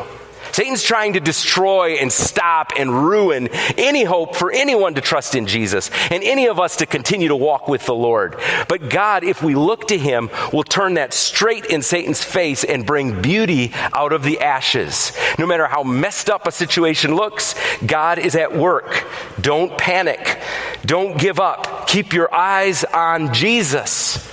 Satan's 0.52 0.82
trying 0.82 1.14
to 1.14 1.20
destroy 1.20 1.94
and 1.94 2.12
stop 2.12 2.72
and 2.76 2.90
ruin 2.90 3.48
any 3.76 4.04
hope 4.04 4.36
for 4.36 4.52
anyone 4.52 4.94
to 4.94 5.00
trust 5.00 5.34
in 5.34 5.46
Jesus 5.46 5.90
and 6.10 6.22
any 6.22 6.46
of 6.46 6.58
us 6.58 6.76
to 6.76 6.86
continue 6.86 7.28
to 7.28 7.36
walk 7.36 7.68
with 7.68 7.86
the 7.86 7.94
Lord. 7.94 8.36
But 8.68 8.88
God, 8.90 9.24
if 9.24 9.42
we 9.42 9.54
look 9.54 9.88
to 9.88 9.98
Him, 9.98 10.30
will 10.52 10.64
turn 10.64 10.94
that 10.94 11.14
straight 11.14 11.66
in 11.66 11.82
Satan's 11.82 12.22
face 12.22 12.64
and 12.64 12.86
bring 12.86 13.22
beauty 13.22 13.72
out 13.92 14.12
of 14.12 14.22
the 14.22 14.40
ashes. 14.40 15.12
No 15.38 15.46
matter 15.46 15.66
how 15.66 15.82
messed 15.82 16.30
up 16.30 16.46
a 16.46 16.52
situation 16.52 17.14
looks, 17.14 17.54
God 17.84 18.18
is 18.18 18.34
at 18.34 18.56
work. 18.56 19.06
Don't 19.40 19.76
panic. 19.78 20.38
Don't 20.84 21.18
give 21.18 21.38
up. 21.40 21.86
Keep 21.86 22.12
your 22.12 22.32
eyes 22.34 22.84
on 22.84 23.32
Jesus. 23.32 24.26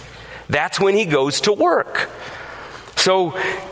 That's 0.50 0.80
when 0.80 0.96
He 0.96 1.06
goes 1.06 1.42
to 1.42 1.54
work. 1.54 2.10
So 2.98 3.32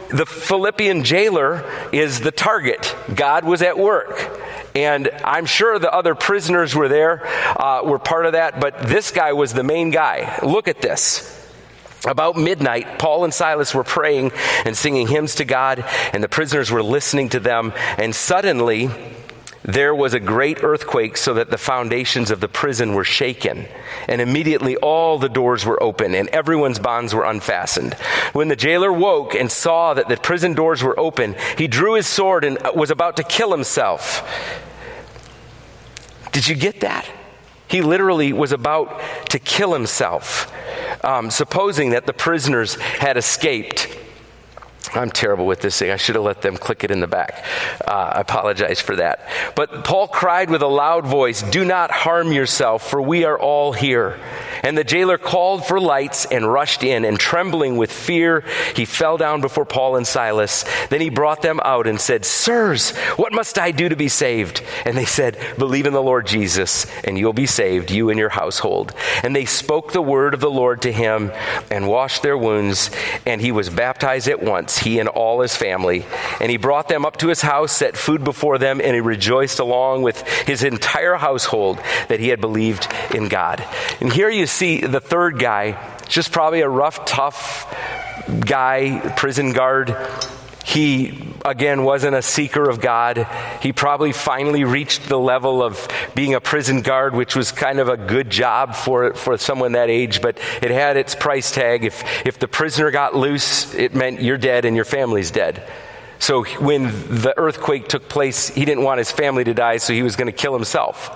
the 0.09 0.25
Philippian 0.25 1.03
jailer 1.03 1.69
is 1.91 2.21
the 2.21 2.31
target. 2.31 2.95
God 3.13 3.43
was 3.43 3.61
at 3.61 3.77
work. 3.77 4.41
And 4.75 5.09
I'm 5.23 5.45
sure 5.45 5.79
the 5.79 5.91
other 5.91 6.15
prisoners 6.15 6.75
were 6.75 6.87
there, 6.87 7.25
uh, 7.59 7.81
were 7.83 7.99
part 7.99 8.25
of 8.25 8.33
that, 8.33 8.59
but 8.59 8.83
this 8.83 9.11
guy 9.11 9.33
was 9.33 9.53
the 9.53 9.63
main 9.63 9.89
guy. 9.89 10.39
Look 10.43 10.67
at 10.67 10.81
this. 10.81 11.31
About 12.05 12.35
midnight, 12.37 12.99
Paul 12.99 13.23
and 13.23 13.33
Silas 13.33 13.73
were 13.73 13.83
praying 13.83 14.31
and 14.63 14.77
singing 14.77 15.07
hymns 15.07 15.35
to 15.35 15.45
God, 15.45 15.83
and 16.13 16.23
the 16.23 16.29
prisoners 16.29 16.69
were 16.69 16.83
listening 16.83 17.29
to 17.29 17.39
them. 17.39 17.73
And 17.97 18.15
suddenly, 18.15 18.89
there 19.65 19.95
was 19.95 20.13
a 20.13 20.19
great 20.19 20.63
earthquake 20.63 21.17
so 21.17 21.33
that 21.33 21.49
the 21.49 21.57
foundations 21.57 22.29
of 22.29 22.39
the 22.39 22.47
prison 22.47 22.93
were 22.93 23.03
shaken. 23.03 23.65
And 24.07 24.21
immediately 24.21 24.75
all 24.77 25.17
the 25.17 25.29
doors 25.29 25.65
were 25.65 25.81
open 25.81 26.13
and 26.13 26.29
everyone's 26.29 26.77
bonds 26.77 27.15
were 27.15 27.25
unfastened. 27.25 27.95
When 28.33 28.47
the 28.47 28.55
jailer 28.55 28.93
woke 28.93 29.33
and 29.33 29.51
saw 29.51 29.95
that 29.95 30.07
the 30.07 30.17
prison 30.17 30.53
doors 30.53 30.83
were 30.83 30.99
open, 30.99 31.35
he 31.57 31.67
drew 31.67 31.95
his 31.95 32.05
sword 32.05 32.43
and 32.43 32.59
was 32.75 32.91
about 32.91 33.17
to 33.17 33.23
kill 33.23 33.51
himself. 33.51 34.21
Did 36.31 36.47
you 36.47 36.55
get 36.55 36.81
that? 36.81 37.09
He 37.67 37.81
literally 37.81 38.33
was 38.33 38.51
about 38.51 39.01
to 39.29 39.39
kill 39.39 39.73
himself, 39.73 40.53
um, 41.03 41.31
supposing 41.31 41.89
that 41.89 42.05
the 42.05 42.13
prisoners 42.13 42.75
had 42.75 43.17
escaped. 43.17 43.87
I'm 44.95 45.09
terrible 45.09 45.45
with 45.45 45.61
this 45.61 45.77
thing. 45.79 45.91
I 45.91 45.97
should 45.97 46.15
have 46.15 46.23
let 46.23 46.41
them 46.41 46.57
click 46.57 46.83
it 46.83 46.91
in 46.91 46.99
the 46.99 47.07
back. 47.07 47.43
Uh, 47.85 48.13
I 48.15 48.21
apologize 48.21 48.79
for 48.79 48.95
that. 48.95 49.27
But 49.55 49.83
Paul 49.83 50.07
cried 50.07 50.49
with 50.49 50.61
a 50.61 50.67
loud 50.67 51.05
voice, 51.05 51.41
Do 51.41 51.65
not 51.65 51.91
harm 51.91 52.31
yourself, 52.31 52.89
for 52.89 53.01
we 53.01 53.23
are 53.25 53.37
all 53.37 53.73
here. 53.73 54.19
And 54.63 54.77
the 54.77 54.83
jailer 54.83 55.17
called 55.17 55.65
for 55.65 55.79
lights 55.79 56.25
and 56.25 56.51
rushed 56.51 56.83
in, 56.83 57.05
and 57.05 57.19
trembling 57.19 57.77
with 57.77 57.91
fear, 57.91 58.43
he 58.75 58.85
fell 58.85 59.17
down 59.17 59.41
before 59.41 59.65
Paul 59.65 59.97
and 59.97 60.07
Silas. 60.07 60.65
Then 60.89 61.01
he 61.01 61.09
brought 61.09 61.41
them 61.41 61.59
out 61.63 61.87
and 61.87 61.99
said, 61.99 62.25
Sirs, 62.25 62.95
what 63.17 63.33
must 63.33 63.59
I 63.59 63.71
do 63.71 63.89
to 63.89 63.95
be 63.95 64.07
saved? 64.07 64.63
And 64.85 64.97
they 64.97 65.05
said, 65.05 65.37
Believe 65.57 65.85
in 65.85 65.93
the 65.93 66.01
Lord 66.01 66.25
Jesus, 66.25 66.85
and 67.03 67.17
you'll 67.17 67.33
be 67.33 67.45
saved, 67.45 67.91
you 67.91 68.09
and 68.09 68.17
your 68.17 68.29
household. 68.29 68.93
And 69.23 69.35
they 69.35 69.45
spoke 69.45 69.91
the 69.91 70.01
word 70.01 70.33
of 70.33 70.39
the 70.39 70.49
Lord 70.49 70.81
to 70.83 70.91
him 70.91 71.31
and 71.69 71.87
washed 71.87 72.23
their 72.23 72.37
wounds, 72.37 72.89
and 73.25 73.41
he 73.41 73.51
was 73.51 73.69
baptized 73.69 74.27
at 74.27 74.41
once 74.41 74.84
he 74.85 74.99
and 74.99 75.09
all 75.09 75.41
his 75.41 75.55
family. 75.55 76.05
And 76.39 76.49
he 76.49 76.55
brought 76.55 76.87
them 76.87 77.05
up 77.05 77.17
to 77.17 77.27
his 77.27 77.41
house, 77.41 77.73
set 77.73 77.97
food 77.97 78.23
before 78.23 78.57
them, 78.57 78.79
and 78.79 78.93
he 78.93 79.01
rejoiced 79.01 79.59
along 79.59 80.03
with 80.03 80.25
his 80.47 80.63
entire 80.63 81.15
household 81.15 81.79
that 82.07 82.21
he 82.21 82.29
had 82.29 82.39
believed 82.39 82.87
in 83.13 83.27
God. 83.27 83.65
And 83.99 84.13
here 84.13 84.29
you 84.29 84.47
see 84.47 84.79
the 84.79 85.01
third 85.01 85.39
guy, 85.39 85.77
just 86.07 86.31
probably 86.31 86.61
a 86.61 86.69
rough, 86.69 87.05
tough 87.05 87.75
guy, 88.39 89.13
prison 89.17 89.51
guard. 89.51 89.95
He, 90.65 91.31
again, 91.45 91.83
wasn't 91.83 92.15
a 92.15 92.23
seeker 92.23 92.67
of 92.67 92.81
God. 92.81 93.27
He 93.61 93.71
probably 93.71 94.11
finally 94.11 94.63
reached 94.63 95.07
the 95.07 95.19
level 95.19 95.61
of 95.61 95.87
being 96.15 96.33
a 96.33 96.41
prison 96.41 96.81
guard, 96.81 97.13
which 97.13 97.35
was 97.35 97.51
kind 97.51 97.79
of 97.79 97.87
a 97.87 97.95
good 97.95 98.31
job 98.31 98.73
for, 98.73 99.13
for 99.13 99.37
someone 99.37 99.73
that 99.73 99.91
age, 99.91 100.23
but 100.23 100.39
it 100.63 100.71
had 100.71 100.97
its 100.97 101.13
price 101.13 101.51
tag. 101.51 101.85
If, 101.85 102.03
if 102.25 102.39
the 102.39 102.47
prisoner 102.47 102.89
got 102.89 103.15
loose, 103.15 103.75
it 103.75 103.93
meant 103.93 104.21
you're 104.21 104.39
dead 104.39 104.65
and 104.65 104.75
your 104.75 104.85
family's 104.85 105.29
dead. 105.29 105.71
So 106.17 106.43
when 106.43 106.85
the 106.85 107.35
earthquake 107.37 107.87
took 107.87 108.09
place, 108.09 108.49
he 108.49 108.65
didn't 108.65 108.83
want 108.83 108.97
his 108.97 109.11
family 109.11 109.43
to 109.43 109.53
die, 109.53 109.77
so 109.77 109.93
he 109.93 110.01
was 110.01 110.15
going 110.15 110.33
to 110.33 110.37
kill 110.37 110.55
himself. 110.55 111.15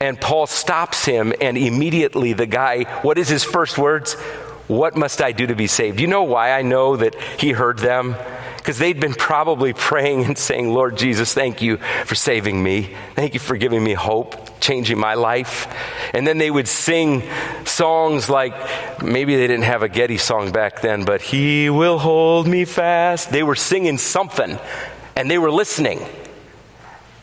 And 0.00 0.20
Paul 0.20 0.48
stops 0.48 1.04
him, 1.04 1.32
and 1.40 1.56
immediately 1.56 2.32
the 2.32 2.46
guy, 2.46 2.84
what 3.02 3.18
is 3.18 3.28
his 3.28 3.44
first 3.44 3.78
words? 3.78 4.14
What 4.66 4.96
must 4.96 5.22
I 5.22 5.30
do 5.30 5.46
to 5.46 5.54
be 5.54 5.68
saved? 5.68 6.00
You 6.00 6.08
know 6.08 6.24
why 6.24 6.50
I 6.50 6.62
know 6.62 6.96
that 6.96 7.14
he 7.38 7.52
heard 7.52 7.78
them? 7.78 8.16
Because 8.68 8.78
they'd 8.78 9.00
been 9.00 9.14
probably 9.14 9.72
praying 9.72 10.26
and 10.26 10.36
saying, 10.36 10.74
Lord 10.74 10.98
Jesus, 10.98 11.32
thank 11.32 11.62
you 11.62 11.78
for 12.04 12.14
saving 12.14 12.62
me. 12.62 12.94
Thank 13.14 13.32
you 13.32 13.40
for 13.40 13.56
giving 13.56 13.82
me 13.82 13.94
hope, 13.94 14.60
changing 14.60 14.98
my 14.98 15.14
life. 15.14 15.74
And 16.12 16.26
then 16.26 16.36
they 16.36 16.50
would 16.50 16.68
sing 16.68 17.22
songs 17.64 18.28
like 18.28 18.52
maybe 19.02 19.36
they 19.36 19.46
didn't 19.46 19.64
have 19.64 19.82
a 19.82 19.88
Getty 19.88 20.18
song 20.18 20.52
back 20.52 20.82
then, 20.82 21.06
but 21.06 21.22
He 21.22 21.70
will 21.70 21.98
hold 21.98 22.46
me 22.46 22.66
fast. 22.66 23.30
They 23.30 23.42
were 23.42 23.54
singing 23.54 23.96
something 23.96 24.58
and 25.16 25.30
they 25.30 25.38
were 25.38 25.50
listening. 25.50 26.06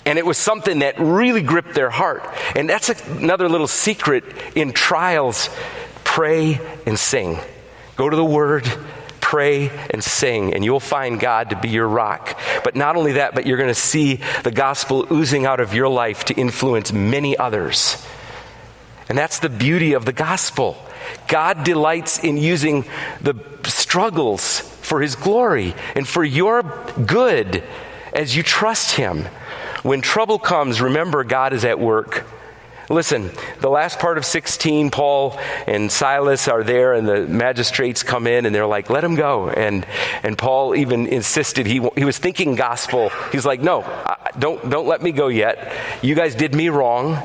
And 0.04 0.18
it 0.18 0.26
was 0.26 0.40
something 0.40 0.80
that 0.80 1.00
really 1.00 1.44
gripped 1.44 1.76
their 1.76 1.92
heart. 1.92 2.24
And 2.56 2.68
that's 2.68 2.90
another 2.90 3.50
little 3.50 3.68
secret 3.68 4.24
in 4.56 4.74
trials 4.74 5.52
pray 6.04 6.60
and 6.88 6.98
sing. 6.98 7.38
Go 7.98 8.10
to 8.10 8.16
the 8.16 8.26
Word, 8.26 8.68
pray 9.26 9.72
and 9.90 10.04
sing, 10.04 10.54
and 10.54 10.64
you'll 10.64 10.80
find 10.80 11.20
God 11.20 11.50
to 11.50 11.60
be 11.60 11.70
your 11.70 11.88
rock. 11.88 12.40
But 12.64 12.76
not 12.76 12.96
only 12.96 13.14
that, 13.14 13.34
but 13.34 13.48
you're 13.48 13.58
going 13.58 13.70
to 13.70 13.74
see 13.74 14.20
the 14.44 14.52
gospel 14.52 15.08
oozing 15.12 15.48
out 15.48 15.60
of 15.60 15.74
your 15.74 15.90
life 15.90 16.26
to 16.26 16.36
influence 16.36 16.94
many 16.94 17.36
others. 17.36 18.06
And 19.10 19.18
that's 19.18 19.40
the 19.40 19.50
beauty 19.50 19.94
of 19.94 20.06
the 20.06 20.14
gospel. 20.14 20.78
God 21.28 21.64
delights 21.64 22.24
in 22.24 22.38
using 22.38 22.86
the 23.20 23.34
struggles 23.64 24.60
for 24.60 25.02
his 25.02 25.16
glory 25.16 25.74
and 25.96 26.08
for 26.08 26.24
your 26.24 26.62
good 27.08 27.64
as 28.14 28.36
you 28.36 28.44
trust 28.44 28.96
Him. 28.96 29.26
When 29.82 30.02
trouble 30.02 30.38
comes, 30.38 30.82
remember 30.82 31.24
God 31.24 31.52
is 31.52 31.66
at 31.66 31.80
work. 31.80 32.26
Listen, 32.90 33.32
the 33.62 33.70
last 33.70 34.00
part 34.00 34.18
of 34.18 34.26
16, 34.26 34.92
Paul 34.92 35.40
and 35.66 35.92
Silas 35.92 36.48
are 36.48 36.64
there, 36.64 36.94
and 36.94 37.08
the 37.08 37.22
magistrates 37.22 38.04
come 38.04 38.28
in 38.28 38.46
and 38.46 38.54
they're 38.54 38.68
like, 38.68 38.90
let 38.90 39.04
him 39.04 39.16
go. 39.16 39.50
And, 39.50 39.86
and 40.22 40.38
Paul 40.38 40.76
even 40.76 41.08
insisted, 41.08 41.66
he, 41.66 41.88
he 41.96 42.06
was 42.06 42.18
thinking 42.18 42.56
gospel. 42.56 43.10
He's 43.32 43.46
like, 43.46 43.62
no, 43.62 43.82
don't, 44.38 44.70
don't 44.70 44.88
let 44.88 45.02
me 45.02 45.12
go 45.12 45.30
yet. 45.30 45.74
You 46.04 46.14
guys 46.14 46.36
did 46.36 46.54
me 46.54 46.70
wrong. 46.70 47.18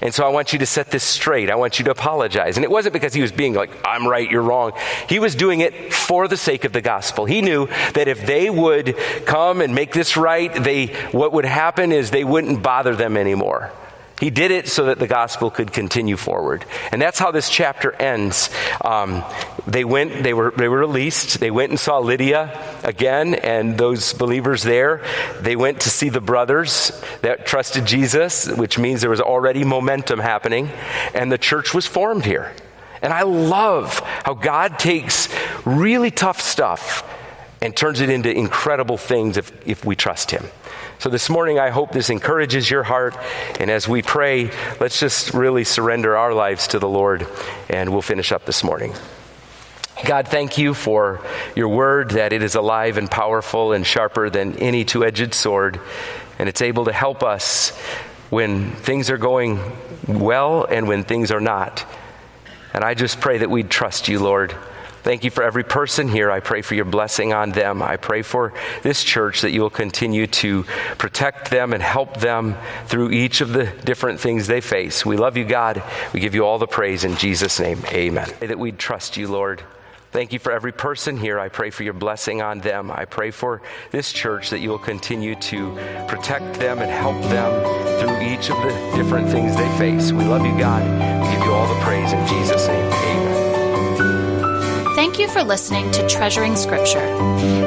And 0.00 0.14
so 0.14 0.24
I 0.24 0.28
want 0.28 0.52
you 0.52 0.60
to 0.60 0.66
set 0.66 0.92
this 0.92 1.02
straight. 1.02 1.50
I 1.50 1.56
want 1.56 1.80
you 1.80 1.84
to 1.86 1.90
apologize. 1.90 2.56
And 2.56 2.62
it 2.62 2.70
wasn't 2.70 2.92
because 2.92 3.12
he 3.12 3.20
was 3.20 3.32
being 3.32 3.54
like, 3.54 3.70
I'm 3.84 4.06
right, 4.06 4.30
you're 4.30 4.42
wrong. 4.42 4.72
He 5.08 5.18
was 5.18 5.34
doing 5.34 5.58
it 5.58 5.92
for 5.92 6.28
the 6.28 6.36
sake 6.36 6.64
of 6.64 6.72
the 6.72 6.80
gospel. 6.80 7.24
He 7.24 7.42
knew 7.42 7.66
that 7.94 8.06
if 8.06 8.24
they 8.24 8.48
would 8.48 8.96
come 9.26 9.60
and 9.60 9.74
make 9.74 9.92
this 9.92 10.16
right, 10.16 10.54
they, 10.54 10.86
what 11.10 11.32
would 11.32 11.44
happen 11.44 11.90
is 11.90 12.12
they 12.12 12.22
wouldn't 12.22 12.62
bother 12.62 12.94
them 12.94 13.16
anymore. 13.16 13.72
He 14.20 14.30
did 14.30 14.50
it 14.50 14.68
so 14.68 14.86
that 14.86 14.98
the 14.98 15.06
gospel 15.06 15.50
could 15.50 15.72
continue 15.72 16.16
forward. 16.16 16.64
And 16.90 17.00
that's 17.00 17.18
how 17.18 17.30
this 17.30 17.48
chapter 17.48 17.92
ends. 17.92 18.50
Um, 18.84 19.24
they 19.66 19.84
went, 19.84 20.22
they 20.22 20.34
were, 20.34 20.52
they 20.56 20.68
were 20.68 20.78
released. 20.78 21.40
They 21.40 21.50
went 21.50 21.70
and 21.70 21.78
saw 21.78 21.98
Lydia 21.98 22.60
again, 22.82 23.34
and 23.34 23.78
those 23.78 24.12
believers 24.12 24.62
there. 24.62 25.04
They 25.40 25.56
went 25.56 25.82
to 25.82 25.90
see 25.90 26.08
the 26.08 26.20
brothers 26.20 26.90
that 27.22 27.46
trusted 27.46 27.86
Jesus, 27.86 28.48
which 28.48 28.78
means 28.78 29.00
there 29.00 29.10
was 29.10 29.20
already 29.20 29.64
momentum 29.64 30.18
happening, 30.18 30.70
and 31.14 31.30
the 31.30 31.38
church 31.38 31.72
was 31.72 31.86
formed 31.86 32.24
here. 32.24 32.54
And 33.02 33.12
I 33.12 33.22
love 33.22 34.00
how 34.24 34.34
God 34.34 34.78
takes 34.78 35.28
really 35.64 36.10
tough 36.10 36.40
stuff 36.40 37.04
and 37.60 37.76
turns 37.76 38.00
it 38.00 38.10
into 38.10 38.30
incredible 38.30 38.96
things 38.96 39.36
if, 39.36 39.52
if 39.66 39.84
we 39.84 39.96
trust 39.96 40.30
Him. 40.30 40.44
So 41.00 41.10
this 41.10 41.30
morning, 41.30 41.60
I 41.60 41.70
hope 41.70 41.92
this 41.92 42.10
encourages 42.10 42.68
your 42.68 42.82
heart. 42.82 43.16
And 43.60 43.70
as 43.70 43.86
we 43.86 44.02
pray, 44.02 44.50
let's 44.80 44.98
just 44.98 45.32
really 45.32 45.62
surrender 45.62 46.16
our 46.16 46.34
lives 46.34 46.66
to 46.68 46.80
the 46.80 46.88
Lord, 46.88 47.24
and 47.68 47.92
we'll 47.92 48.02
finish 48.02 48.32
up 48.32 48.46
this 48.46 48.64
morning. 48.64 48.94
God, 50.04 50.26
thank 50.26 50.58
you 50.58 50.74
for 50.74 51.24
your 51.54 51.68
word 51.68 52.10
that 52.10 52.32
it 52.32 52.42
is 52.42 52.56
alive 52.56 52.98
and 52.98 53.08
powerful 53.08 53.72
and 53.72 53.86
sharper 53.86 54.28
than 54.28 54.56
any 54.56 54.84
two 54.84 55.04
edged 55.04 55.34
sword, 55.34 55.80
and 56.36 56.48
it's 56.48 56.62
able 56.62 56.86
to 56.86 56.92
help 56.92 57.22
us 57.22 57.70
when 58.30 58.72
things 58.72 59.08
are 59.08 59.18
going 59.18 59.60
well 60.08 60.64
and 60.64 60.88
when 60.88 61.04
things 61.04 61.30
are 61.30 61.40
not. 61.40 61.86
And 62.74 62.82
I 62.82 62.94
just 62.94 63.20
pray 63.20 63.38
that 63.38 63.50
we'd 63.50 63.70
trust 63.70 64.08
you, 64.08 64.18
Lord. 64.18 64.52
Thank 65.08 65.24
you 65.24 65.30
for 65.30 65.42
every 65.42 65.64
person 65.64 66.06
here. 66.06 66.30
I 66.30 66.40
pray 66.40 66.60
for 66.60 66.74
your 66.74 66.84
blessing 66.84 67.32
on 67.32 67.52
them. 67.52 67.80
I 67.80 67.96
pray 67.96 68.20
for 68.20 68.52
this 68.82 69.02
church 69.02 69.40
that 69.40 69.52
you 69.52 69.62
will 69.62 69.70
continue 69.70 70.26
to 70.26 70.64
protect 70.98 71.50
them 71.50 71.72
and 71.72 71.82
help 71.82 72.18
them 72.18 72.56
through 72.88 73.12
each 73.12 73.40
of 73.40 73.54
the 73.54 73.64
different 73.86 74.20
things 74.20 74.46
they 74.46 74.60
face. 74.60 75.06
We 75.06 75.16
love 75.16 75.38
you, 75.38 75.46
God. 75.46 75.82
We 76.12 76.20
give 76.20 76.34
you 76.34 76.44
all 76.44 76.58
the 76.58 76.66
praise 76.66 77.04
in 77.04 77.16
Jesus' 77.16 77.58
name. 77.58 77.82
Amen. 77.86 78.28
That 78.40 78.58
we'd 78.58 78.78
trust 78.78 79.16
you, 79.16 79.28
Lord. 79.28 79.62
Thank 80.12 80.34
you 80.34 80.38
for 80.38 80.52
every 80.52 80.72
person 80.72 81.16
here. 81.16 81.40
I 81.40 81.48
pray 81.48 81.70
for 81.70 81.84
your 81.84 81.94
blessing 81.94 82.42
on 82.42 82.58
them. 82.58 82.90
I 82.90 83.06
pray 83.06 83.30
for 83.30 83.62
this 83.90 84.12
church 84.12 84.50
that 84.50 84.58
you 84.58 84.68
will 84.68 84.78
continue 84.78 85.36
to 85.36 85.74
protect 86.06 86.60
them 86.60 86.80
and 86.80 86.90
help 86.90 87.18
them 87.30 87.98
through 87.98 88.20
each 88.20 88.50
of 88.50 88.58
the 88.58 88.92
different 88.94 89.30
things 89.30 89.56
they 89.56 89.78
face. 89.78 90.12
We 90.12 90.24
love 90.24 90.44
you, 90.44 90.58
God. 90.58 90.82
We 91.22 91.34
give 91.34 91.46
you 91.46 91.52
all 91.54 91.66
the 91.66 91.80
praise 91.80 92.12
in 92.12 92.26
Jesus' 92.26 92.68
name. 92.68 92.92
Amen. 92.92 93.37
Thank 94.98 95.20
you 95.20 95.28
for 95.28 95.44
listening 95.44 95.92
to 95.92 96.08
Treasuring 96.08 96.56
Scripture. 96.56 97.06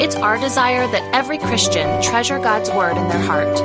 It's 0.02 0.17
our 0.17 0.38
desire 0.38 0.86
that 0.88 1.15
every 1.15 1.38
Christian 1.38 2.04
treasure 2.04 2.38
God's 2.38 2.70
Word 2.70 2.98
in 2.98 3.08
their 3.08 3.22
heart. 3.22 3.56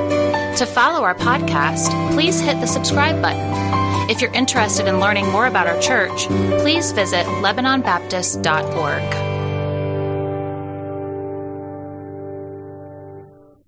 To 0.58 0.66
follow 0.66 1.02
our 1.02 1.16
podcast, 1.16 1.88
please 2.14 2.38
hit 2.38 2.60
the 2.60 2.68
subscribe 2.68 3.20
button. 3.20 4.08
If 4.08 4.20
you're 4.20 4.32
interested 4.34 4.86
in 4.86 5.00
learning 5.00 5.32
more 5.32 5.48
about 5.48 5.66
our 5.66 5.80
church, 5.80 6.28
please 6.60 6.92
visit 6.92 7.26
LebanonBaptist.org. 7.26 9.35